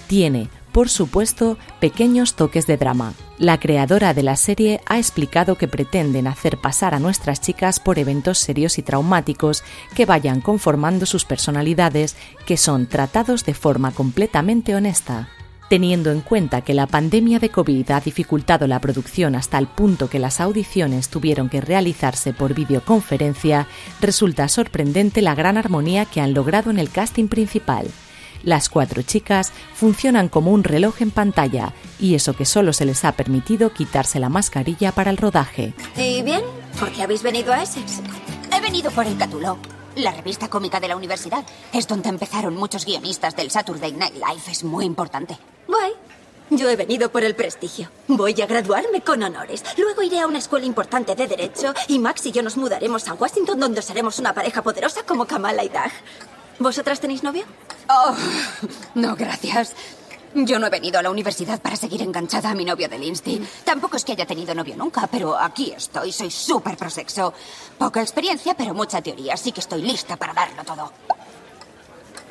Tiene, 0.07 0.49
por 0.71 0.89
supuesto, 0.91 1.59
pequeños 1.81 2.35
toques 2.35 2.69
de 2.69 2.77
drama. 2.77 3.15
La 3.37 3.59
creadora 3.59 4.15
de 4.15 4.23
la 4.23 4.37
serie 4.37 4.81
ha 4.87 4.99
explicado 4.99 5.57
que 5.57 5.67
pretenden 5.67 6.29
hacer 6.29 6.59
pasar 6.59 6.95
a 6.95 7.01
nuestras 7.01 7.41
chicas 7.41 7.81
por 7.81 7.99
eventos 7.99 8.39
serios 8.39 8.79
y 8.79 8.83
traumáticos 8.83 9.65
que 9.97 10.07
vayan 10.07 10.41
conformando 10.41 11.05
sus 11.05 11.25
personalidades, 11.25 12.15
que 12.47 12.57
son 12.57 12.87
tratados 12.87 13.45
de 13.45 13.55
forma 13.55 13.91
completamente 13.91 14.77
honesta. 14.77 15.34
Teniendo 15.69 16.11
en 16.13 16.21
cuenta 16.21 16.61
que 16.61 16.75
la 16.75 16.87
pandemia 16.87 17.39
de 17.39 17.49
COVID 17.49 17.91
ha 17.91 18.01
dificultado 18.01 18.67
la 18.67 18.81
producción 18.81 19.35
hasta 19.35 19.59
el 19.59 19.67
punto 19.67 20.11
que 20.11 20.19
las 20.19 20.41
audiciones 20.41 21.09
tuvieron 21.09 21.49
que 21.49 21.63
realizarse 21.63 22.35
por 22.35 22.55
videoconferencia, 22.55 23.67
resulta 24.01 24.47
sorprendente 24.49 25.23
la 25.23 25.35
gran 25.35 25.57
armonía 25.57 26.05
que 26.05 26.21
han 26.21 26.35
logrado 26.35 26.71
en 26.71 26.79
el 26.79 26.91
casting 26.91 27.29
principal. 27.29 27.87
Las 28.43 28.69
cuatro 28.69 29.01
chicas 29.01 29.53
funcionan 29.73 30.29
como 30.29 30.53
un 30.53 30.65
reloj 30.65 31.01
en 31.01 31.11
pantalla, 31.11 31.73
y 31.99 32.15
eso 32.15 32.35
que 32.35 32.45
solo 32.45 32.75
se 32.75 32.85
les 32.85 33.03
ha 33.07 33.13
permitido 33.13 33.73
quitarse 33.73 34.21
la 34.21 34.29
mascarilla 34.29 34.93
para 34.93 35.11
el 35.11 35.17
rodaje. 35.17 35.73
¿Y 35.97 36.21
bien? 36.23 36.43
¿Por 36.79 36.93
qué 36.93 37.03
habéis 37.03 37.23
venido 37.23 37.55
a 37.55 37.63
Essex? 37.63 38.03
He 38.55 38.61
venido 38.61 38.91
por 38.91 39.07
el 39.07 39.17
Catulo. 39.17 39.57
la 39.97 40.11
revista 40.11 40.49
cómica 40.49 40.81
de 40.81 40.89
la 40.89 40.97
universidad. 40.97 41.45
Es 41.73 41.87
donde 41.87 42.09
empezaron 42.09 42.55
muchos 42.57 42.85
guionistas 42.85 43.37
del 43.37 43.51
Saturday 43.51 43.93
Night 43.93 44.15
Live. 44.15 44.43
Es 44.51 44.65
muy 44.65 44.85
importante. 44.85 45.39
Yo 46.51 46.69
he 46.69 46.77
venido 46.77 47.11
por 47.11 47.25
el 47.25 47.35
prestigio. 47.35 47.91
Voy 48.07 48.41
a 48.41 48.47
graduarme 48.47 49.01
con 49.01 49.23
honores. 49.23 49.65
Luego 49.79 50.03
iré 50.03 50.21
a 50.21 50.27
una 50.27 50.39
escuela 50.39 50.67
importante 50.67 51.15
de 51.15 51.27
Derecho 51.27 51.73
y 51.89 51.99
Max 51.99 52.27
y 52.27 52.33
yo 52.33 52.43
nos 52.43 52.57
mudaremos 52.57 53.09
a 53.09 53.15
Washington 53.15 53.59
donde 53.59 53.83
seremos 53.83 54.19
una 54.19 54.35
pareja 54.35 54.63
poderosa 54.63 55.03
como 55.05 55.27
Kamala 55.27 55.65
y 55.65 55.69
Doug. 55.69 55.91
¿Vosotras 56.59 57.01
tenéis 57.01 57.23
novio? 57.23 57.45
Oh, 57.89 58.15
no, 58.95 59.17
gracias. 59.17 59.73
Yo 60.35 60.59
no 60.59 60.67
he 60.67 60.71
venido 60.71 60.99
a 60.99 61.03
la 61.03 61.11
universidad 61.11 61.61
para 61.63 61.77
seguir 61.77 62.03
enganchada 62.03 62.51
a 62.51 62.55
mi 62.55 62.65
novio 62.65 62.89
del 62.89 63.03
Insti. 63.03 63.41
Tampoco 63.65 63.97
es 63.97 64.05
que 64.05 64.13
haya 64.13 64.27
tenido 64.27 64.55
novio 64.55 64.77
nunca, 64.77 65.07
pero 65.07 65.39
aquí 65.39 65.73
estoy. 65.77 66.13
Soy 66.13 66.31
súper 66.31 66.77
prosexo. 66.77 67.33
Poca 67.79 68.03
experiencia, 68.03 68.55
pero 68.55 68.75
mucha 68.75 69.01
teoría, 69.01 69.35
así 69.35 69.51
que 69.51 69.61
estoy 69.61 69.83
lista 69.83 70.17
para 70.17 70.35
darlo 70.35 70.63
todo. 70.65 70.93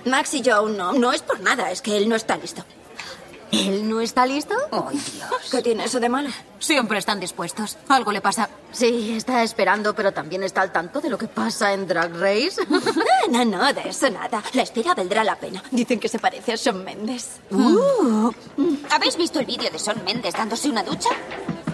Max 0.05 0.33
y 0.35 0.41
yo 0.41 0.55
aún 0.55 0.77
no. 0.77 0.93
No 0.93 1.11
es 1.11 1.21
por 1.21 1.39
nada, 1.39 1.71
es 1.71 1.81
que 1.81 1.97
él 1.97 2.07
no 2.07 2.15
está 2.15 2.37
listo. 2.37 2.63
¿Él 3.53 3.87
no 3.87 4.01
está 4.01 4.25
listo? 4.25 4.55
¡Ay, 4.71 4.97
Dios! 4.97 5.51
¿Qué 5.51 5.61
tiene 5.61 5.85
eso 5.85 5.99
de 5.99 6.09
malo? 6.09 6.29
Siempre 6.57 6.97
están 6.97 7.19
dispuestos. 7.19 7.77
Algo 7.87 8.11
le 8.11 8.19
pasa. 8.19 8.49
Sí, 8.71 9.13
está 9.15 9.43
esperando, 9.43 9.93
pero 9.93 10.11
también 10.11 10.41
está 10.41 10.61
al 10.61 10.71
tanto 10.71 10.99
de 10.99 11.09
lo 11.09 11.19
que 11.19 11.27
pasa 11.27 11.71
en 11.71 11.87
Drag 11.87 12.11
Race. 12.19 12.55
no, 13.29 13.45
no, 13.45 13.71
de 13.71 13.89
eso 13.89 14.09
nada. 14.09 14.41
La 14.53 14.63
espera 14.63 14.95
valdrá 14.95 15.23
la 15.23 15.35
pena. 15.35 15.63
Dicen 15.69 15.99
que 15.99 16.09
se 16.09 16.17
parece 16.17 16.53
a 16.53 16.55
Shawn 16.55 16.83
Mendes. 16.83 17.41
Uh. 17.51 18.31
¿Habéis 18.89 19.15
visto 19.17 19.39
el 19.39 19.45
vídeo 19.45 19.69
de 19.69 19.77
Shawn 19.77 20.03
Mendes 20.03 20.33
dándose 20.33 20.69
una 20.69 20.81
ducha? 20.81 21.09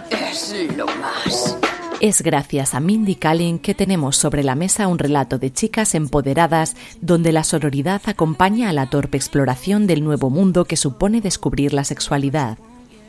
Es 0.10 0.54
lo 0.76 0.86
más. 0.86 1.56
Es 2.02 2.22
gracias 2.22 2.76
a 2.76 2.80
Mindy 2.80 3.16
Kaling 3.16 3.60
que 3.60 3.76
tenemos 3.76 4.16
sobre 4.16 4.42
la 4.42 4.56
mesa 4.56 4.88
un 4.88 5.00
relato 5.00 5.38
de 5.38 5.52
chicas 5.52 5.96
empoderadas 5.96 6.78
donde 7.02 7.34
la 7.34 7.44
sororidad 7.44 8.02
acompaña 8.06 8.70
a 8.70 8.74
la 8.74 8.90
torpe 8.90 9.18
exploración 9.18 9.86
del 9.86 10.02
nuevo 10.02 10.30
mundo 10.30 10.64
que 10.64 10.78
supone 10.78 11.20
descubrir 11.20 11.74
la 11.74 11.84
sexualidad. 11.84 12.58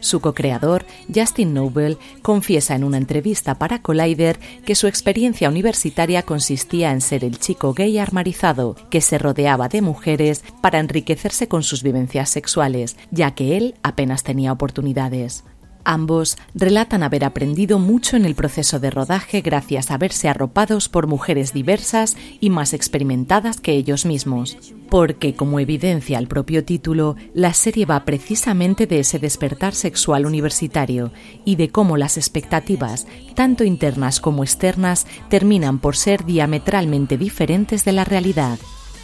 Su 0.00 0.20
co-creador, 0.20 0.86
Justin 1.14 1.54
Noble, 1.54 1.98
confiesa 2.22 2.74
en 2.74 2.82
una 2.82 2.96
entrevista 2.96 3.54
para 3.54 3.80
Collider 3.80 4.40
que 4.64 4.74
su 4.74 4.88
experiencia 4.88 5.48
universitaria 5.48 6.24
consistía 6.24 6.90
en 6.90 7.00
ser 7.00 7.22
el 7.22 7.38
chico 7.38 7.74
gay 7.74 7.96
armarizado 7.98 8.74
que 8.90 9.00
se 9.00 9.18
rodeaba 9.18 9.68
de 9.68 9.82
mujeres 9.82 10.42
para 10.60 10.80
enriquecerse 10.80 11.46
con 11.46 11.62
sus 11.62 11.84
vivencias 11.84 12.28
sexuales, 12.30 12.96
ya 13.12 13.36
que 13.36 13.56
él 13.56 13.76
apenas 13.84 14.24
tenía 14.24 14.50
oportunidades. 14.50 15.44
Ambos 15.84 16.36
relatan 16.54 17.02
haber 17.02 17.24
aprendido 17.24 17.78
mucho 17.78 18.16
en 18.16 18.24
el 18.24 18.34
proceso 18.34 18.78
de 18.80 18.90
rodaje 18.90 19.40
gracias 19.40 19.90
a 19.90 19.98
verse 19.98 20.28
arropados 20.28 20.88
por 20.88 21.06
mujeres 21.06 21.52
diversas 21.52 22.16
y 22.40 22.50
más 22.50 22.74
experimentadas 22.74 23.60
que 23.60 23.72
ellos 23.72 24.04
mismos. 24.04 24.58
Porque, 24.90 25.34
como 25.34 25.60
evidencia 25.60 26.18
el 26.18 26.26
propio 26.26 26.64
título, 26.64 27.16
la 27.32 27.54
serie 27.54 27.86
va 27.86 28.04
precisamente 28.04 28.86
de 28.86 29.00
ese 29.00 29.18
despertar 29.18 29.74
sexual 29.74 30.26
universitario 30.26 31.12
y 31.44 31.56
de 31.56 31.70
cómo 31.70 31.96
las 31.96 32.16
expectativas, 32.16 33.06
tanto 33.34 33.64
internas 33.64 34.20
como 34.20 34.42
externas, 34.42 35.06
terminan 35.28 35.78
por 35.78 35.96
ser 35.96 36.24
diametralmente 36.24 37.16
diferentes 37.16 37.84
de 37.84 37.92
la 37.92 38.04
realidad. 38.04 38.58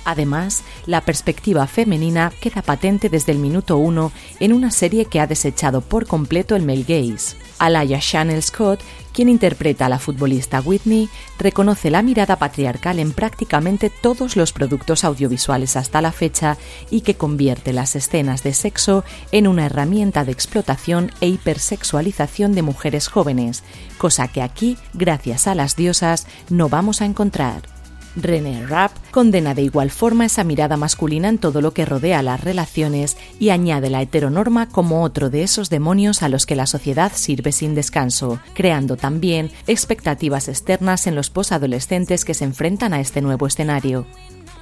Además, 0.06 0.62
la 0.86 1.00
perspectiva 1.00 1.66
femenina 1.66 2.32
queda 2.40 2.62
patente 2.62 3.08
desde 3.08 3.32
el 3.32 3.38
minuto 3.38 3.76
uno 3.76 4.12
en 4.38 4.52
una 4.52 4.70
serie 4.70 5.06
que 5.06 5.18
ha 5.18 5.26
desechado 5.26 5.80
por 5.80 6.06
completo 6.06 6.54
el 6.54 6.64
male 6.64 6.84
gaze. 6.84 7.36
Alaya 7.58 7.98
Chanel 7.98 8.40
Scott, 8.40 8.80
quien 9.12 9.28
interpreta 9.28 9.86
a 9.86 9.88
la 9.88 9.98
futbolista 9.98 10.60
Whitney, 10.60 11.08
reconoce 11.40 11.90
la 11.90 12.02
mirada 12.02 12.36
patriarcal 12.36 13.00
en 13.00 13.12
prácticamente 13.12 13.90
todos 13.90 14.36
los 14.36 14.52
productos 14.52 15.02
audiovisuales 15.02 15.76
hasta 15.76 16.00
la 16.00 16.12
fecha 16.12 16.56
y 16.88 17.00
que 17.00 17.16
convierte 17.16 17.72
las 17.72 17.96
escenas 17.96 18.44
de 18.44 18.54
sexo 18.54 19.04
en 19.32 19.48
una 19.48 19.66
herramienta 19.66 20.24
de 20.24 20.30
explotación 20.30 21.10
e 21.20 21.26
hipersexualización 21.26 22.54
de 22.54 22.62
mujeres 22.62 23.08
jóvenes, 23.08 23.64
cosa 23.98 24.28
que 24.28 24.42
aquí, 24.42 24.78
gracias 24.94 25.48
a 25.48 25.56
las 25.56 25.74
diosas, 25.74 26.28
no 26.48 26.68
vamos 26.68 27.02
a 27.02 27.06
encontrar. 27.06 27.75
René 28.16 28.66
Rapp 28.66 28.92
condena 29.10 29.54
de 29.54 29.62
igual 29.62 29.90
forma 29.90 30.24
esa 30.24 30.42
mirada 30.42 30.76
masculina 30.76 31.28
en 31.28 31.38
todo 31.38 31.60
lo 31.60 31.72
que 31.72 31.84
rodea 31.84 32.22
las 32.22 32.42
relaciones 32.42 33.16
y 33.38 33.50
añade 33.50 33.90
la 33.90 34.02
heteronorma 34.02 34.68
como 34.68 35.02
otro 35.02 35.30
de 35.30 35.42
esos 35.42 35.70
demonios 35.70 36.22
a 36.22 36.28
los 36.28 36.46
que 36.46 36.56
la 36.56 36.66
sociedad 36.66 37.12
sirve 37.14 37.52
sin 37.52 37.74
descanso, 37.74 38.40
creando 38.54 38.96
también 38.96 39.50
expectativas 39.66 40.48
externas 40.48 41.06
en 41.06 41.14
los 41.14 41.30
posadolescentes 41.30 42.24
que 42.24 42.34
se 42.34 42.44
enfrentan 42.44 42.94
a 42.94 43.00
este 43.00 43.20
nuevo 43.20 43.46
escenario. 43.46 44.06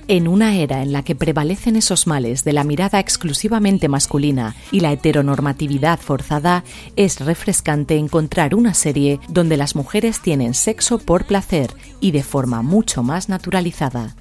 En 0.06 0.28
una 0.28 0.56
era 0.56 0.82
en 0.82 0.92
la 0.92 1.02
que 1.02 1.14
prevalecen 1.14 1.76
esos 1.76 2.06
males 2.06 2.44
de 2.44 2.52
la 2.52 2.62
mirada 2.62 3.00
exclusivamente 3.00 3.88
masculina 3.88 4.54
y 4.70 4.80
la 4.80 4.92
heteronormatividad 4.92 5.98
forzada, 5.98 6.62
es 6.96 7.20
refrescante 7.20 7.96
encontrar 7.96 8.54
una 8.54 8.74
serie 8.74 9.18
donde 9.28 9.56
las 9.56 9.74
mujeres 9.74 10.20
tienen 10.20 10.52
sexo 10.52 10.98
por 10.98 11.24
placer 11.24 11.72
y 12.00 12.10
de 12.10 12.22
forma 12.22 12.60
mucho 12.60 13.02
más 13.02 13.30
naturalizada. 13.30 14.14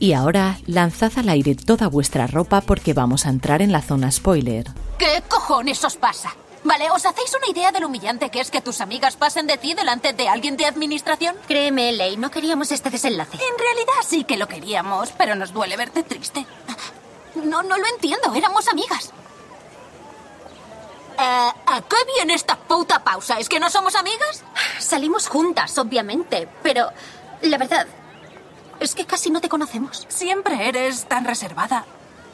Y 0.00 0.14
ahora, 0.14 0.58
lanzad 0.66 1.12
al 1.16 1.28
aire 1.28 1.54
toda 1.54 1.86
vuestra 1.86 2.26
ropa 2.26 2.60
porque 2.60 2.92
vamos 2.92 3.24
a 3.26 3.30
entrar 3.30 3.62
en 3.62 3.70
la 3.70 3.82
zona 3.82 4.10
spoiler. 4.10 4.66
¿Qué 4.98 5.22
cojones 5.28 5.84
os 5.84 5.96
pasa? 5.96 6.34
Vale, 6.64 6.90
¿os 6.90 7.04
hacéis 7.04 7.34
una 7.34 7.48
idea 7.48 7.72
de 7.72 7.80
lo 7.80 7.88
humillante 7.88 8.30
que 8.30 8.40
es 8.40 8.50
que 8.50 8.62
tus 8.62 8.80
amigas 8.80 9.16
pasen 9.16 9.46
de 9.46 9.58
ti 9.58 9.74
delante 9.74 10.14
de 10.14 10.28
alguien 10.28 10.56
de 10.56 10.64
administración? 10.64 11.36
Créeme, 11.46 11.92
Ley, 11.92 12.16
no 12.16 12.30
queríamos 12.30 12.72
este 12.72 12.88
desenlace. 12.88 13.36
En 13.36 13.58
realidad 13.58 13.92
sí 14.02 14.24
que 14.24 14.38
lo 14.38 14.48
queríamos, 14.48 15.12
pero 15.12 15.34
nos 15.34 15.52
duele 15.52 15.76
verte 15.76 16.02
triste. 16.02 16.46
No, 17.34 17.62
no 17.62 17.76
lo 17.76 17.86
entiendo, 17.86 18.34
éramos 18.34 18.66
amigas. 18.68 19.12
Eh, 21.18 21.50
¿A 21.66 21.82
qué 21.82 21.96
viene 22.16 22.32
esta 22.32 22.56
puta 22.56 23.04
pausa? 23.04 23.38
¿Es 23.38 23.50
que 23.50 23.60
no 23.60 23.68
somos 23.68 23.94
amigas? 23.94 24.42
Salimos 24.78 25.28
juntas, 25.28 25.76
obviamente, 25.76 26.48
pero 26.62 26.88
la 27.42 27.58
verdad 27.58 27.86
es 28.80 28.94
que 28.94 29.04
casi 29.04 29.30
no 29.30 29.42
te 29.42 29.50
conocemos. 29.50 30.06
Siempre 30.08 30.66
eres 30.66 31.04
tan 31.04 31.26
reservada. 31.26 31.84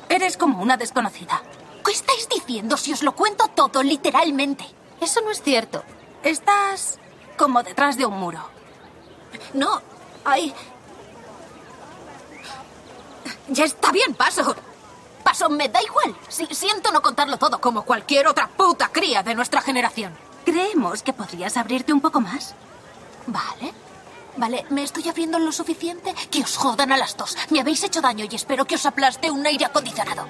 Eres 0.08 0.36
como 0.36 0.62
una 0.62 0.76
desconocida. 0.76 1.42
¿Qué 1.84 1.92
estáis 1.92 2.28
diciendo 2.28 2.76
si 2.76 2.92
os 2.92 3.02
lo 3.02 3.14
cuento 3.14 3.48
todo 3.48 3.82
literalmente? 3.82 4.64
Eso 5.00 5.20
no 5.22 5.30
es 5.30 5.42
cierto. 5.42 5.82
Estás 6.22 6.98
como 7.36 7.62
detrás 7.62 7.96
de 7.96 8.06
un 8.06 8.18
muro. 8.18 8.40
No, 9.54 9.80
hay... 10.24 10.54
Ya 13.48 13.64
está 13.64 13.90
bien, 13.90 14.14
paso. 14.14 14.54
Paso, 15.24 15.48
me 15.48 15.68
da 15.68 15.82
igual. 15.82 16.14
Si, 16.28 16.46
siento 16.46 16.92
no 16.92 17.02
contarlo 17.02 17.36
todo 17.38 17.60
como 17.60 17.82
cualquier 17.82 18.28
otra 18.28 18.48
puta 18.48 18.88
cría 18.88 19.22
de 19.22 19.34
nuestra 19.34 19.60
generación. 19.60 20.16
Creemos 20.44 21.02
que 21.02 21.12
podrías 21.12 21.56
abrirte 21.56 21.92
un 21.92 22.00
poco 22.00 22.20
más. 22.20 22.54
Vale. 23.26 23.72
Vale, 24.36 24.64
me 24.70 24.84
estoy 24.84 25.08
abriendo 25.08 25.38
lo 25.38 25.52
suficiente 25.52 26.14
que 26.30 26.42
os 26.42 26.56
jodan 26.56 26.92
a 26.92 26.96
las 26.96 27.16
dos. 27.16 27.36
Me 27.50 27.60
habéis 27.60 27.82
hecho 27.82 28.00
daño 28.00 28.26
y 28.30 28.36
espero 28.36 28.64
que 28.64 28.76
os 28.76 28.86
aplaste 28.86 29.30
un 29.30 29.44
aire 29.46 29.64
acondicionado. 29.64 30.26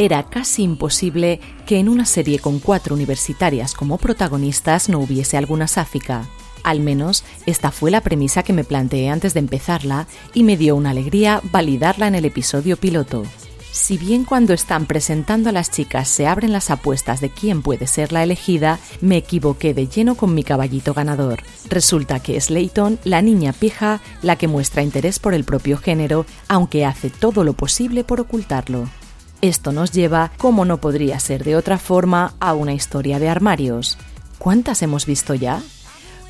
Era 0.00 0.22
casi 0.22 0.62
imposible 0.62 1.40
que 1.66 1.78
en 1.78 1.86
una 1.86 2.06
serie 2.06 2.38
con 2.38 2.58
cuatro 2.58 2.94
universitarias 2.94 3.74
como 3.74 3.98
protagonistas 3.98 4.88
no 4.88 4.98
hubiese 4.98 5.36
alguna 5.36 5.68
sáfica. 5.68 6.26
Al 6.62 6.80
menos 6.80 7.22
esta 7.44 7.70
fue 7.70 7.90
la 7.90 8.00
premisa 8.00 8.42
que 8.42 8.54
me 8.54 8.64
planteé 8.64 9.10
antes 9.10 9.34
de 9.34 9.40
empezarla 9.40 10.06
y 10.32 10.42
me 10.42 10.56
dio 10.56 10.74
una 10.74 10.92
alegría 10.92 11.42
validarla 11.52 12.08
en 12.08 12.14
el 12.14 12.24
episodio 12.24 12.78
piloto. 12.78 13.24
Si 13.72 13.98
bien 13.98 14.24
cuando 14.24 14.54
están 14.54 14.86
presentando 14.86 15.50
a 15.50 15.52
las 15.52 15.70
chicas 15.70 16.08
se 16.08 16.26
abren 16.26 16.54
las 16.54 16.70
apuestas 16.70 17.20
de 17.20 17.28
quién 17.28 17.60
puede 17.60 17.86
ser 17.86 18.10
la 18.10 18.22
elegida, 18.22 18.78
me 19.02 19.18
equivoqué 19.18 19.74
de 19.74 19.86
lleno 19.86 20.14
con 20.14 20.34
mi 20.34 20.44
caballito 20.44 20.94
ganador. 20.94 21.42
Resulta 21.68 22.20
que 22.20 22.38
es 22.38 22.48
Leighton, 22.48 22.98
la 23.04 23.20
niña 23.20 23.52
pija, 23.52 24.00
la 24.22 24.36
que 24.36 24.48
muestra 24.48 24.82
interés 24.82 25.18
por 25.18 25.34
el 25.34 25.44
propio 25.44 25.76
género, 25.76 26.24
aunque 26.48 26.86
hace 26.86 27.10
todo 27.10 27.44
lo 27.44 27.52
posible 27.52 28.02
por 28.02 28.18
ocultarlo. 28.22 28.88
Esto 29.42 29.72
nos 29.72 29.90
lleva, 29.92 30.32
como 30.36 30.66
no 30.66 30.82
podría 30.82 31.18
ser 31.18 31.44
de 31.44 31.56
otra 31.56 31.78
forma, 31.78 32.34
a 32.40 32.52
una 32.52 32.74
historia 32.74 33.18
de 33.18 33.30
armarios. 33.30 33.96
¿Cuántas 34.38 34.82
hemos 34.82 35.06
visto 35.06 35.34
ya? 35.34 35.62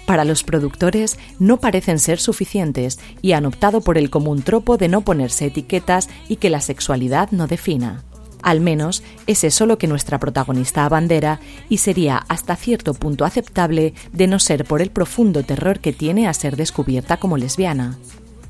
Para 0.07 0.25
los 0.25 0.45
productores 0.45 1.19
no 1.40 1.59
parecen 1.59 1.99
ser 1.99 2.21
suficientes 2.21 3.00
y 3.21 3.33
han 3.33 3.47
optado 3.47 3.81
por 3.81 3.99
el 3.99 4.11
común 4.11 4.43
tropo 4.43 4.76
de 4.76 4.88
no 4.88 5.00
ponerse 5.00 5.47
etiquetas 5.47 6.09
y 6.29 6.37
que 6.37 6.50
la 6.50 6.61
sexualidad 6.61 7.31
no 7.33 7.49
defina. 7.49 8.05
Al 8.43 8.61
menos 8.61 9.02
es 9.26 9.43
eso 9.45 9.67
lo 9.67 9.76
que 9.76 9.88
nuestra 9.88 10.19
protagonista 10.19 10.85
abandera 10.85 11.40
y 11.69 11.79
sería 11.79 12.25
hasta 12.29 12.57
cierto 12.57 12.95
punto 12.95 13.25
aceptable 13.25 13.93
de 14.12 14.26
no 14.29 14.38
ser 14.38 14.64
por 14.64 14.83
el 14.83 14.90
profundo 14.90 15.43
terror 15.43 15.81
que 15.81 15.93
tiene 15.93 16.29
a 16.29 16.35
ser 16.35 16.57
descubierta 16.57 17.19
como 17.19 17.37
lesbiana. 17.37 17.99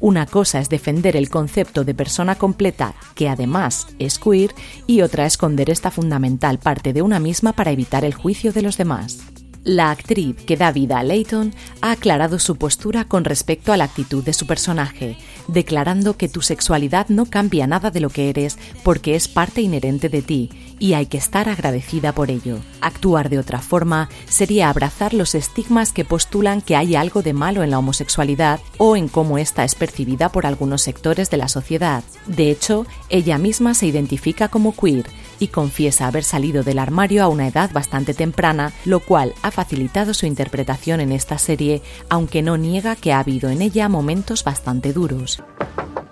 Una 0.00 0.25
cosa 0.25 0.61
es 0.61 0.71
defender 0.71 1.14
el 1.14 1.28
concepto 1.28 1.85
de 1.85 1.95
persona 1.95 2.35
completa, 2.35 2.95
que 3.14 3.28
además 3.28 3.87
es 3.99 4.19
queer, 4.19 4.54
y 4.87 5.02
otra 5.02 5.26
esconder 5.26 5.69
esta 5.69 5.90
fundamental 5.90 6.59
parte 6.59 6.95
de 6.95 7.02
una 7.02 7.21
misma 7.21 7.52
para 7.52 7.71
evitar 7.71 8.07
el 8.07 8.14
juicio 8.14 8.52
de 8.52 8.62
los 8.62 8.78
demás. 8.78 9.19
La 9.62 9.90
actriz 9.90 10.37
que 10.47 10.57
da 10.57 10.73
vida 10.73 10.99
a 10.99 11.02
Leighton 11.02 11.52
ha 11.83 11.90
aclarado 11.90 12.38
su 12.38 12.57
postura 12.57 13.04
con 13.04 13.26
respecto 13.26 13.75
a 13.75 13.76
la 13.76 13.85
actitud 13.85 14.25
de 14.25 14.33
su 14.33 14.47
personaje, 14.47 15.19
declarando 15.49 16.16
que 16.16 16.30
tu 16.30 16.40
sexualidad 16.40 17.09
no 17.11 17.26
cambia 17.26 17.66
nada 17.66 17.90
de 17.90 18.00
lo 18.00 18.09
que 18.09 18.30
eres 18.30 18.59
porque 18.83 19.16
es 19.16 19.28
parte 19.28 19.61
inherente 19.61 20.09
de 20.09 20.23
ti 20.23 20.69
y 20.80 20.94
hay 20.94 21.06
que 21.06 21.18
estar 21.18 21.49
agradecida 21.49 22.12
por 22.12 22.30
ello. 22.30 22.58
Actuar 22.80 23.28
de 23.28 23.38
otra 23.38 23.60
forma 23.60 24.08
sería 24.28 24.68
abrazar 24.68 25.14
los 25.14 25.37
estigmas 25.37 25.92
que 25.92 26.04
postulan 26.04 26.62
que 26.62 26.75
hay 26.75 26.96
algo 26.96 27.22
de 27.22 27.34
malo 27.34 27.62
en 27.62 27.70
la 27.70 27.78
homosexualidad 27.78 28.58
o 28.78 28.96
en 28.96 29.06
cómo 29.06 29.38
ésta 29.38 29.62
es 29.62 29.76
percibida 29.76 30.30
por 30.30 30.46
algunos 30.46 30.82
sectores 30.82 31.30
de 31.30 31.37
la 31.37 31.46
sociedad. 31.46 32.02
De 32.26 32.50
hecho, 32.50 32.87
ella 33.10 33.38
misma 33.38 33.75
se 33.75 33.87
identifica 33.87 34.49
como 34.49 34.75
queer 34.75 35.06
y 35.38 35.49
confiesa 35.49 36.06
haber 36.06 36.25
salido 36.25 36.62
del 36.62 36.78
armario 36.78 37.22
a 37.22 37.28
una 37.28 37.46
edad 37.46 37.70
bastante 37.72 38.14
temprana, 38.14 38.72
lo 38.84 39.00
cual 39.00 39.34
ha 39.42 39.50
facilitado 39.50 40.14
su 40.14 40.26
interpretación 40.26 41.00
en 41.00 41.12
esta 41.12 41.38
serie, 41.38 41.82
aunque 42.08 42.42
no 42.42 42.56
niega 42.56 42.96
que 42.96 43.12
ha 43.12 43.20
habido 43.20 43.50
en 43.50 43.62
ella 43.62 43.88
momentos 43.88 44.44
bastante 44.44 44.92
duros. 44.92 45.42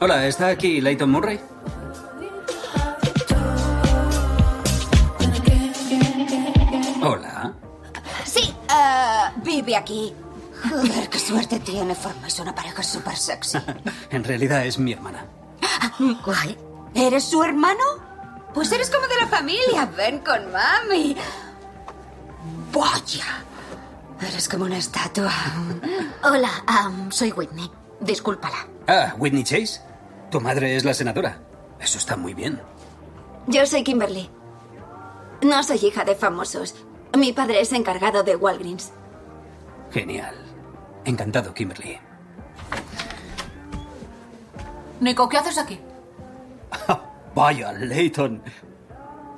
Hola, 0.00 0.26
¿está 0.26 0.48
aquí 0.48 0.80
Leighton 0.80 1.10
Murray? 1.10 1.40
Vive 9.62 9.76
aquí. 9.76 10.14
Joder, 10.68 11.08
qué 11.08 11.18
suerte 11.18 11.60
tiene. 11.60 11.94
Formáis 11.94 12.38
una 12.40 12.54
pareja 12.54 12.82
súper 12.82 13.16
sexy. 13.16 13.58
en 14.10 14.24
realidad 14.24 14.64
es 14.64 14.78
mi 14.78 14.92
hermana. 14.92 15.26
Guay. 16.24 16.56
¿Eres 16.94 17.24
su 17.24 17.42
hermano? 17.42 17.84
Pues 18.54 18.70
eres 18.72 18.90
como 18.90 19.06
de 19.06 19.16
la 19.20 19.26
familia. 19.26 19.86
Ven 19.96 20.20
con 20.20 20.50
mami. 20.52 21.16
Vaya. 22.72 23.44
Eres 24.20 24.48
como 24.48 24.64
una 24.64 24.78
estatua. 24.78 25.32
Hola, 26.24 26.50
soy 27.10 27.32
Whitney. 27.32 27.70
Discúlpala. 28.00 28.66
Ah, 28.86 29.14
Whitney 29.18 29.44
Chase. 29.44 29.80
Tu 30.30 30.40
madre 30.40 30.76
es 30.76 30.84
la 30.84 30.94
senadora. 30.94 31.40
Eso 31.80 31.98
está 31.98 32.16
muy 32.16 32.34
bien. 32.34 32.60
Yo 33.46 33.64
soy 33.66 33.82
Kimberly. 33.84 34.28
No 35.42 35.62
soy 35.62 35.78
hija 35.78 36.04
de 36.04 36.14
famosos. 36.14 36.74
Mi 37.16 37.32
padre 37.32 37.60
es 37.60 37.72
encargado 37.72 38.22
de 38.24 38.36
Walgreens. 38.36 38.92
Genial. 39.90 40.34
Encantado, 41.04 41.54
Kimberly. 41.54 41.98
Nico, 45.00 45.28
¿qué 45.28 45.38
haces 45.38 45.58
aquí? 45.58 45.78
Vaya, 47.34 47.72
Leighton. 47.72 48.42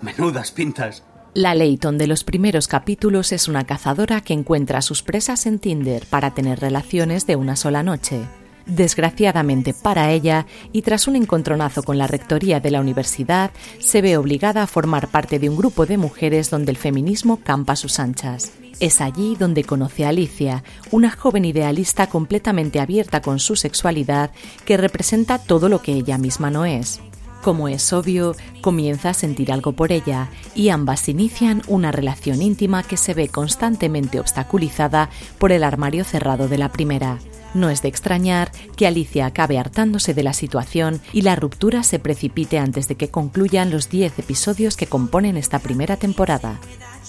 Menudas 0.00 0.50
pintas. 0.50 1.04
La 1.34 1.54
Leighton 1.54 1.96
de 1.98 2.06
los 2.06 2.24
primeros 2.24 2.66
capítulos 2.66 3.30
es 3.32 3.46
una 3.46 3.64
cazadora 3.64 4.20
que 4.20 4.32
encuentra 4.32 4.78
a 4.78 4.82
sus 4.82 5.02
presas 5.02 5.46
en 5.46 5.60
Tinder 5.60 6.04
para 6.06 6.32
tener 6.32 6.58
relaciones 6.58 7.26
de 7.26 7.36
una 7.36 7.54
sola 7.54 7.82
noche. 7.82 8.26
Desgraciadamente 8.66 9.74
para 9.74 10.12
ella, 10.12 10.46
y 10.72 10.82
tras 10.82 11.08
un 11.08 11.16
encontronazo 11.16 11.82
con 11.82 11.98
la 11.98 12.06
rectoría 12.06 12.60
de 12.60 12.70
la 12.70 12.80
universidad, 12.80 13.50
se 13.78 14.02
ve 14.02 14.16
obligada 14.16 14.62
a 14.62 14.66
formar 14.66 15.08
parte 15.08 15.38
de 15.38 15.48
un 15.48 15.56
grupo 15.56 15.86
de 15.86 15.98
mujeres 15.98 16.50
donde 16.50 16.70
el 16.70 16.76
feminismo 16.76 17.40
campa 17.42 17.72
a 17.72 17.76
sus 17.76 17.98
anchas. 17.98 18.52
Es 18.78 19.00
allí 19.00 19.36
donde 19.36 19.64
conoce 19.64 20.06
a 20.06 20.08
Alicia, 20.08 20.64
una 20.90 21.10
joven 21.10 21.44
idealista 21.44 22.06
completamente 22.06 22.80
abierta 22.80 23.20
con 23.20 23.38
su 23.38 23.56
sexualidad 23.56 24.30
que 24.64 24.78
representa 24.78 25.38
todo 25.38 25.68
lo 25.68 25.82
que 25.82 25.92
ella 25.92 26.16
misma 26.16 26.50
no 26.50 26.64
es. 26.64 27.00
Como 27.42 27.68
es 27.68 27.92
obvio, 27.92 28.36
comienza 28.60 29.10
a 29.10 29.14
sentir 29.14 29.50
algo 29.50 29.72
por 29.72 29.92
ella 29.92 30.28
y 30.54 30.68
ambas 30.68 31.08
inician 31.08 31.62
una 31.68 31.90
relación 31.90 32.42
íntima 32.42 32.82
que 32.82 32.98
se 32.98 33.14
ve 33.14 33.28
constantemente 33.28 34.20
obstaculizada 34.20 35.08
por 35.38 35.52
el 35.52 35.64
armario 35.64 36.04
cerrado 36.04 36.48
de 36.48 36.58
la 36.58 36.70
primera. 36.70 37.18
No 37.52 37.68
es 37.68 37.82
de 37.82 37.88
extrañar 37.88 38.52
que 38.76 38.86
Alicia 38.86 39.26
acabe 39.26 39.58
hartándose 39.58 40.14
de 40.14 40.22
la 40.22 40.32
situación 40.32 41.00
y 41.12 41.22
la 41.22 41.36
ruptura 41.36 41.82
se 41.82 41.98
precipite 41.98 42.58
antes 42.58 42.86
de 42.86 42.94
que 42.94 43.08
concluyan 43.08 43.70
los 43.70 43.88
10 43.88 44.18
episodios 44.18 44.76
que 44.76 44.86
componen 44.86 45.36
esta 45.36 45.58
primera 45.58 45.96
temporada. 45.96 46.60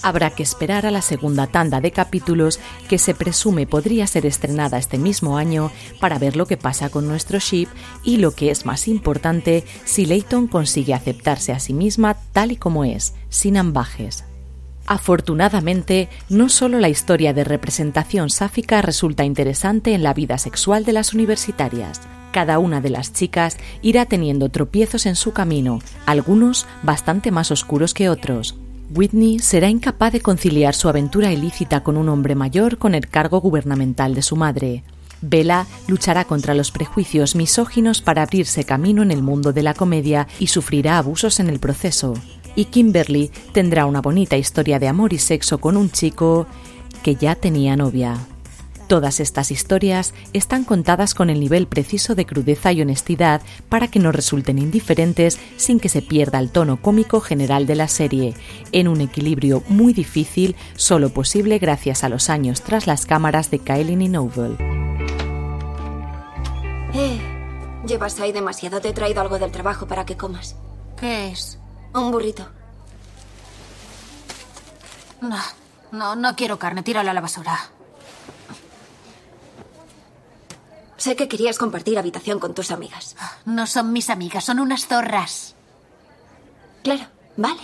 Habrá 0.02 0.30
que 0.30 0.42
esperar 0.42 0.84
a 0.84 0.90
la 0.90 1.00
segunda 1.00 1.46
tanda 1.46 1.80
de 1.80 1.92
capítulos 1.92 2.58
que 2.88 2.98
se 2.98 3.14
presume 3.14 3.68
podría 3.68 4.06
ser 4.08 4.26
estrenada 4.26 4.78
este 4.78 4.98
mismo 4.98 5.38
año 5.38 5.70
para 6.00 6.18
ver 6.18 6.36
lo 6.36 6.46
que 6.46 6.56
pasa 6.56 6.90
con 6.90 7.06
nuestro 7.06 7.38
ship 7.38 7.68
y 8.02 8.16
lo 8.16 8.32
que 8.32 8.50
es 8.50 8.66
más 8.66 8.88
importante, 8.88 9.64
si 9.84 10.04
Leighton 10.06 10.48
consigue 10.48 10.94
aceptarse 10.94 11.52
a 11.52 11.60
sí 11.60 11.72
misma 11.72 12.16
tal 12.32 12.50
y 12.50 12.56
como 12.56 12.84
es, 12.84 13.14
sin 13.28 13.56
ambajes. 13.56 14.24
Afortunadamente, 14.92 16.10
no 16.28 16.50
solo 16.50 16.78
la 16.78 16.90
historia 16.90 17.32
de 17.32 17.44
representación 17.44 18.28
sáfica 18.28 18.82
resulta 18.82 19.24
interesante 19.24 19.94
en 19.94 20.02
la 20.02 20.12
vida 20.12 20.36
sexual 20.36 20.84
de 20.84 20.92
las 20.92 21.14
universitarias. 21.14 22.02
Cada 22.30 22.58
una 22.58 22.82
de 22.82 22.90
las 22.90 23.14
chicas 23.14 23.56
irá 23.80 24.04
teniendo 24.04 24.50
tropiezos 24.50 25.06
en 25.06 25.16
su 25.16 25.32
camino, 25.32 25.78
algunos 26.04 26.66
bastante 26.82 27.30
más 27.30 27.50
oscuros 27.50 27.94
que 27.94 28.10
otros. 28.10 28.54
Whitney 28.94 29.38
será 29.38 29.70
incapaz 29.70 30.12
de 30.12 30.20
conciliar 30.20 30.74
su 30.74 30.90
aventura 30.90 31.32
ilícita 31.32 31.82
con 31.82 31.96
un 31.96 32.10
hombre 32.10 32.34
mayor 32.34 32.76
con 32.76 32.94
el 32.94 33.08
cargo 33.08 33.40
gubernamental 33.40 34.14
de 34.14 34.20
su 34.20 34.36
madre. 34.36 34.84
Bella 35.22 35.66
luchará 35.86 36.24
contra 36.24 36.52
los 36.52 36.70
prejuicios 36.70 37.34
misóginos 37.34 38.02
para 38.02 38.24
abrirse 38.24 38.64
camino 38.64 39.02
en 39.02 39.10
el 39.10 39.22
mundo 39.22 39.54
de 39.54 39.62
la 39.62 39.72
comedia 39.72 40.28
y 40.38 40.48
sufrirá 40.48 40.98
abusos 40.98 41.40
en 41.40 41.48
el 41.48 41.60
proceso. 41.60 42.12
Y 42.54 42.66
Kimberly 42.66 43.30
tendrá 43.52 43.86
una 43.86 44.00
bonita 44.00 44.36
historia 44.36 44.78
de 44.78 44.88
amor 44.88 45.12
y 45.12 45.18
sexo 45.18 45.58
con 45.58 45.76
un 45.76 45.90
chico 45.90 46.46
que 47.02 47.16
ya 47.16 47.34
tenía 47.34 47.76
novia. 47.76 48.18
Todas 48.92 49.20
estas 49.20 49.50
historias 49.50 50.12
están 50.34 50.64
contadas 50.64 51.14
con 51.14 51.30
el 51.30 51.40
nivel 51.40 51.66
preciso 51.66 52.14
de 52.14 52.26
crudeza 52.26 52.72
y 52.72 52.82
honestidad 52.82 53.40
para 53.70 53.88
que 53.88 53.98
no 53.98 54.12
resulten 54.12 54.58
indiferentes 54.58 55.38
sin 55.56 55.80
que 55.80 55.88
se 55.88 56.02
pierda 56.02 56.38
el 56.38 56.50
tono 56.50 56.82
cómico 56.82 57.20
general 57.22 57.66
de 57.66 57.74
la 57.74 57.88
serie, 57.88 58.34
en 58.70 58.88
un 58.88 59.00
equilibrio 59.00 59.62
muy 59.68 59.94
difícil, 59.94 60.56
solo 60.76 61.08
posible 61.08 61.58
gracias 61.58 62.04
a 62.04 62.10
los 62.10 62.28
años 62.28 62.60
tras 62.60 62.86
las 62.86 63.06
cámaras 63.06 63.50
de 63.50 63.60
Kylie 63.60 64.04
y 64.04 64.08
Noble. 64.08 64.56
Eh, 66.92 67.18
llevas 67.86 68.20
ahí 68.20 68.32
demasiado. 68.32 68.80
Te 68.82 68.90
he 68.90 68.92
traído 68.92 69.22
algo 69.22 69.38
del 69.38 69.50
trabajo 69.50 69.86
para 69.86 70.04
que 70.04 70.18
comas. 70.18 70.56
¿Qué 70.98 71.28
es? 71.28 71.61
Un 71.94 72.10
burrito. 72.10 72.48
No, 75.20 75.38
no, 75.92 76.16
no 76.16 76.34
quiero 76.36 76.58
carne. 76.58 76.82
Tírala 76.82 77.10
a 77.10 77.14
la 77.14 77.20
basura. 77.20 77.58
Sé 80.96 81.16
que 81.16 81.28
querías 81.28 81.58
compartir 81.58 81.98
habitación 81.98 82.38
con 82.38 82.54
tus 82.54 82.70
amigas. 82.70 83.16
No 83.44 83.66
son 83.66 83.92
mis 83.92 84.08
amigas, 84.08 84.44
son 84.44 84.60
unas 84.60 84.86
zorras. 84.86 85.54
Claro, 86.84 87.04
vale. 87.36 87.60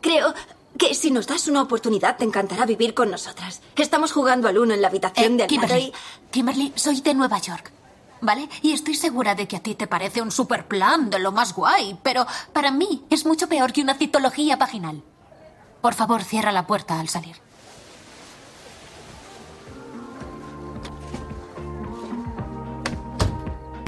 Creo 0.00 0.34
que 0.78 0.94
si 0.94 1.10
nos 1.10 1.26
das 1.26 1.48
una 1.48 1.62
oportunidad 1.62 2.16
te 2.16 2.24
encantará 2.24 2.64
vivir 2.64 2.94
con 2.94 3.10
nosotras. 3.10 3.60
Estamos 3.76 4.12
jugando 4.12 4.48
al 4.48 4.58
uno 4.58 4.72
en 4.74 4.80
la 4.82 4.88
habitación 4.88 5.36
de 5.36 5.44
al 5.44 5.50
lado 5.50 5.60
Kimberly, 5.66 5.84
y- 5.86 5.92
Kimberly, 6.30 6.72
soy 6.76 7.00
de 7.00 7.14
Nueva 7.14 7.38
York. 7.38 7.70
¿Vale? 8.20 8.48
Y 8.62 8.72
estoy 8.72 8.94
segura 8.94 9.34
de 9.34 9.46
que 9.46 9.56
a 9.56 9.62
ti 9.62 9.74
te 9.74 9.86
parece 9.86 10.22
un 10.22 10.30
super 10.30 10.66
plan 10.66 11.10
de 11.10 11.18
lo 11.18 11.32
más 11.32 11.54
guay, 11.54 11.98
pero 12.02 12.26
para 12.52 12.70
mí 12.70 13.04
es 13.10 13.26
mucho 13.26 13.48
peor 13.48 13.72
que 13.72 13.82
una 13.82 13.94
citología 13.94 14.56
vaginal. 14.56 15.02
Por 15.80 15.94
favor, 15.94 16.24
cierra 16.24 16.50
la 16.50 16.66
puerta 16.66 16.98
al 16.98 17.08
salir. 17.08 17.36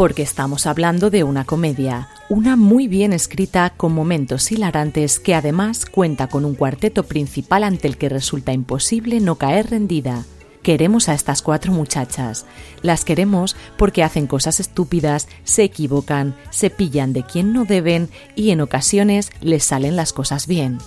porque 0.01 0.23
estamos 0.23 0.66
hablando 0.66 1.11
de 1.11 1.25
una 1.25 1.45
comedia, 1.45 2.09
una 2.31 2.57
muy 2.57 2.88
bien 2.88 3.12
escrita 3.12 3.75
con 3.77 3.93
momentos 3.93 4.51
hilarantes 4.51 5.21
que 5.21 5.35
además 5.35 5.85
cuenta 5.85 6.27
con 6.27 6.47
un 6.47 6.55
cuarteto 6.55 7.03
principal 7.03 7.64
ante 7.64 7.87
el 7.87 7.99
que 7.99 8.09
resulta 8.09 8.55
imposible 8.55 9.21
no 9.21 9.35
caer 9.35 9.69
rendida. 9.69 10.25
Queremos 10.62 11.09
a 11.09 11.14
estas 11.14 11.40
cuatro 11.40 11.73
muchachas. 11.73 12.44
Las 12.83 13.05
queremos 13.05 13.57
porque 13.79 14.03
hacen 14.03 14.27
cosas 14.27 14.61
estúpidas, 14.61 15.27
se 15.44 15.64
equivocan, 15.64 16.37
se 16.51 16.68
pillan 16.68 17.12
de 17.12 17.25
quien 17.25 17.53
no 17.53 17.64
deben 17.64 18.11
y 18.37 18.51
en 18.51 18.61
ocasiones 18.61 19.31
les 19.40 19.64
salen 19.64 19.96
las 19.96 20.12
cosas 20.12 20.46
bien. 20.46 20.79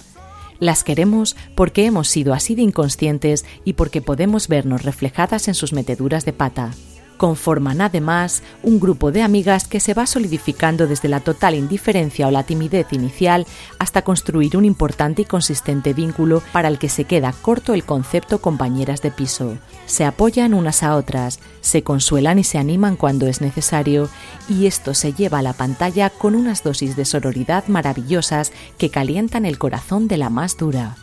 Las 0.59 0.83
queremos 0.83 1.35
porque 1.55 1.85
hemos 1.85 2.07
sido 2.07 2.33
así 2.33 2.55
de 2.55 2.61
inconscientes 2.61 3.45
y 3.65 3.73
porque 3.73 4.01
podemos 4.01 4.47
vernos 4.47 4.83
reflejadas 4.83 5.47
en 5.47 5.55
sus 5.55 5.73
meteduras 5.73 6.23
de 6.23 6.33
pata. 6.33 6.71
Conforman 7.23 7.79
además 7.79 8.43
un 8.63 8.81
grupo 8.81 9.13
de 9.13 9.21
amigas 9.21 9.65
que 9.65 9.79
se 9.79 9.93
va 9.93 10.05
solidificando 10.05 10.87
desde 10.87 11.07
la 11.07 11.21
total 11.21 11.55
indiferencia 11.55 12.27
o 12.27 12.31
la 12.31 12.43
timidez 12.43 12.91
inicial 12.91 13.47
hasta 13.79 14.01
construir 14.01 14.57
un 14.57 14.65
importante 14.65 15.21
y 15.21 15.25
consistente 15.25 15.93
vínculo 15.93 16.43
para 16.51 16.67
el 16.67 16.77
que 16.79 16.89
se 16.89 17.05
queda 17.05 17.31
corto 17.31 17.73
el 17.73 17.85
concepto 17.85 18.41
compañeras 18.41 19.01
de 19.01 19.11
piso. 19.11 19.57
Se 19.85 20.03
apoyan 20.03 20.53
unas 20.53 20.83
a 20.83 20.97
otras, 20.97 21.39
se 21.61 21.81
consuelan 21.81 22.39
y 22.39 22.43
se 22.43 22.57
animan 22.57 22.97
cuando 22.97 23.25
es 23.25 23.39
necesario 23.39 24.09
y 24.49 24.65
esto 24.65 24.93
se 24.93 25.13
lleva 25.13 25.39
a 25.39 25.43
la 25.43 25.53
pantalla 25.53 26.09
con 26.09 26.35
unas 26.35 26.61
dosis 26.61 26.97
de 26.97 27.05
sororidad 27.05 27.69
maravillosas 27.69 28.51
que 28.77 28.89
calientan 28.89 29.45
el 29.45 29.57
corazón 29.57 30.09
de 30.09 30.17
la 30.17 30.29
más 30.29 30.57
dura. 30.57 30.97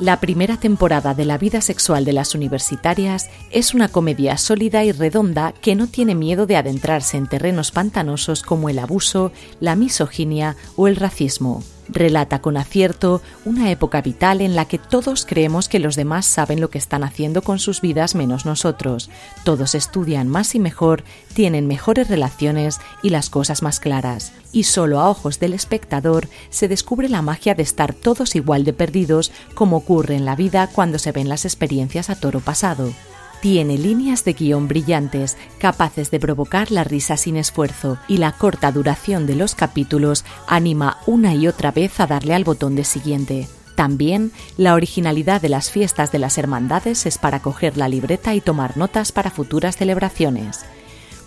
La 0.00 0.20
primera 0.20 0.56
temporada 0.56 1.12
de 1.12 1.24
la 1.24 1.38
vida 1.38 1.60
sexual 1.60 2.04
de 2.04 2.12
las 2.12 2.36
universitarias 2.36 3.28
es 3.50 3.74
una 3.74 3.88
comedia 3.88 4.38
sólida 4.38 4.84
y 4.84 4.92
redonda 4.92 5.52
que 5.60 5.74
no 5.74 5.88
tiene 5.88 6.14
miedo 6.14 6.46
de 6.46 6.56
adentrarse 6.56 7.16
en 7.16 7.26
terrenos 7.26 7.72
pantanosos 7.72 8.44
como 8.44 8.68
el 8.68 8.78
abuso, 8.78 9.32
la 9.58 9.74
misoginia 9.74 10.54
o 10.76 10.86
el 10.86 10.94
racismo. 10.94 11.64
Relata 11.88 12.40
con 12.40 12.56
acierto 12.56 13.22
una 13.44 13.70
época 13.70 14.02
vital 14.02 14.42
en 14.42 14.54
la 14.54 14.66
que 14.66 14.78
todos 14.78 15.24
creemos 15.24 15.68
que 15.68 15.78
los 15.78 15.96
demás 15.96 16.26
saben 16.26 16.60
lo 16.60 16.68
que 16.68 16.78
están 16.78 17.02
haciendo 17.02 17.42
con 17.42 17.58
sus 17.58 17.80
vidas 17.80 18.14
menos 18.14 18.44
nosotros. 18.44 19.10
Todos 19.44 19.74
estudian 19.74 20.28
más 20.28 20.54
y 20.54 20.58
mejor, 20.58 21.02
tienen 21.32 21.66
mejores 21.66 22.08
relaciones 22.08 22.78
y 23.02 23.10
las 23.10 23.30
cosas 23.30 23.62
más 23.62 23.80
claras. 23.80 24.32
Y 24.52 24.64
solo 24.64 25.00
a 25.00 25.08
ojos 25.08 25.40
del 25.40 25.54
espectador 25.54 26.28
se 26.50 26.68
descubre 26.68 27.08
la 27.08 27.22
magia 27.22 27.54
de 27.54 27.62
estar 27.62 27.94
todos 27.94 28.36
igual 28.36 28.64
de 28.64 28.74
perdidos 28.74 29.32
como 29.54 29.78
ocurre 29.78 30.16
en 30.16 30.24
la 30.24 30.36
vida 30.36 30.68
cuando 30.68 30.98
se 30.98 31.12
ven 31.12 31.28
las 31.28 31.44
experiencias 31.44 32.10
a 32.10 32.16
toro 32.16 32.40
pasado. 32.40 32.92
Tiene 33.40 33.78
líneas 33.78 34.24
de 34.24 34.32
guion 34.32 34.66
brillantes, 34.66 35.36
capaces 35.58 36.10
de 36.10 36.18
provocar 36.18 36.72
la 36.72 36.82
risa 36.82 37.16
sin 37.16 37.36
esfuerzo, 37.36 37.98
y 38.08 38.16
la 38.16 38.32
corta 38.32 38.72
duración 38.72 39.26
de 39.26 39.36
los 39.36 39.54
capítulos 39.54 40.24
anima 40.48 40.98
una 41.06 41.34
y 41.34 41.46
otra 41.46 41.70
vez 41.70 42.00
a 42.00 42.08
darle 42.08 42.34
al 42.34 42.42
botón 42.42 42.74
de 42.74 42.84
siguiente. 42.84 43.48
También 43.76 44.32
la 44.56 44.74
originalidad 44.74 45.40
de 45.40 45.50
las 45.50 45.70
fiestas 45.70 46.10
de 46.10 46.18
las 46.18 46.36
hermandades 46.36 47.06
es 47.06 47.16
para 47.16 47.40
coger 47.40 47.76
la 47.76 47.88
libreta 47.88 48.34
y 48.34 48.40
tomar 48.40 48.76
notas 48.76 49.12
para 49.12 49.30
futuras 49.30 49.76
celebraciones. 49.76 50.64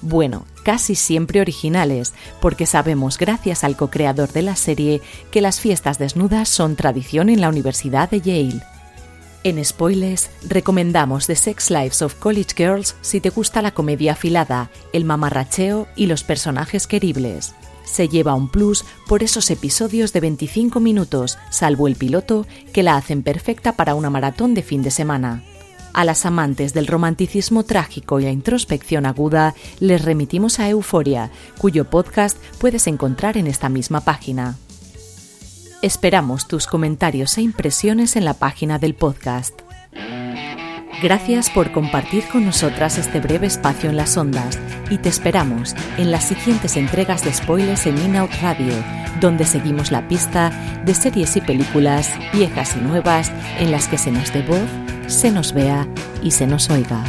Bueno, 0.02 0.45
casi 0.65 0.95
siempre 0.95 1.39
originales, 1.39 2.13
porque 2.41 2.65
sabemos 2.65 3.17
gracias 3.17 3.63
al 3.63 3.78
co-creador 3.78 4.34
de 4.34 4.41
la 4.41 4.58
serie 4.58 5.02
que 5.32 5.39
las 5.39 5.62
fiestas 5.62 5.97
desnudas 5.97 6.50
son 6.50 6.76
tradición 6.76 7.30
en 7.30 7.39
la 7.39 7.47
Universidad 7.47 8.10
de 8.10 8.19
Yale. 8.19 8.70
En 9.43 9.63
Spoilers 9.65 10.30
recomendamos 10.47 11.25
The 11.25 11.36
Sex 11.36 11.71
Lives 11.71 12.04
of 12.04 12.13
College 12.15 12.54
Girls 12.56 12.95
si 13.01 13.19
te 13.19 13.32
gusta 13.32 13.63
la 13.63 13.71
comedia 13.71 14.12
afilada, 14.12 14.69
el 14.93 15.04
mamarracheo 15.04 15.88
y 15.95 16.06
los 16.06 16.23
personajes 16.23 16.86
queribles. 16.86 17.56
Se 17.84 18.08
lleva 18.08 18.36
un 18.36 18.49
plus 18.49 18.86
por 19.08 19.23
esos 19.23 19.49
episodios 19.49 20.13
de 20.13 20.19
25 20.19 20.80
minutos, 20.80 21.39
salvo 21.49 21.88
el 21.88 21.95
piloto, 21.95 22.45
que 22.71 22.84
la 22.84 22.95
hacen 22.95 23.23
perfecta 23.23 23.71
para 23.71 23.95
una 23.95 24.12
maratón 24.12 24.54
de 24.54 24.62
fin 24.62 24.84
de 24.84 24.91
semana. 24.91 25.43
A 25.91 26.06
las 26.06 26.27
amantes 26.27 26.75
del 26.75 26.86
romanticismo 26.86 27.63
trágico 27.63 28.19
y 28.19 28.25
la 28.25 28.32
introspección 28.32 29.08
aguda 29.08 29.56
les 29.80 30.06
remitimos 30.06 30.60
a 30.60 30.69
Euforia, 30.69 31.32
cuyo 31.58 31.89
podcast 31.89 32.38
puedes 32.60 32.86
encontrar 32.86 33.38
en 33.38 33.47
esta 33.47 33.69
misma 33.69 34.01
página. 34.01 34.58
Esperamos 35.82 36.48
tus 36.48 36.67
comentarios 36.67 37.39
e 37.39 37.41
impresiones 37.41 38.15
en 38.15 38.24
la 38.24 38.36
página 38.36 38.78
del 38.78 38.94
podcast. 38.94 39.62
Gracias 41.02 41.50
por 41.50 41.72
compartir 41.72 42.24
con 42.28 42.46
nosotras 42.46 43.00
este 43.00 43.20
breve 43.20 43.48
espacio 43.48 43.89
en 43.89 43.98
las 43.98 44.15
ondas 44.15 44.60
y 44.91 45.00
te 45.00 45.10
esperamos 45.10 45.76
en 45.98 46.12
las 46.12 46.26
siguientes 46.26 46.78
entregas 46.78 47.24
de 47.24 47.34
spoilers 47.34 47.88
en 47.88 47.98
In 47.98 48.15
Out 48.15 48.30
Radio, 48.44 48.76
donde 49.20 49.44
seguimos 49.46 49.91
la 49.91 50.08
pista 50.08 50.52
de 50.86 50.94
series 50.94 51.36
y 51.38 51.41
películas 51.41 52.12
viejas 52.32 52.76
y 52.78 52.82
nuevas 52.82 53.32
en 53.58 53.72
las 53.72 53.88
que 53.88 53.98
se 53.98 54.12
nos 54.12 54.32
dé 54.32 54.44
voz, 54.44 54.70
se 55.08 55.32
nos 55.32 55.52
vea 55.52 55.88
y 56.22 56.30
se 56.30 56.46
nos 56.46 56.70
oiga. 56.70 57.04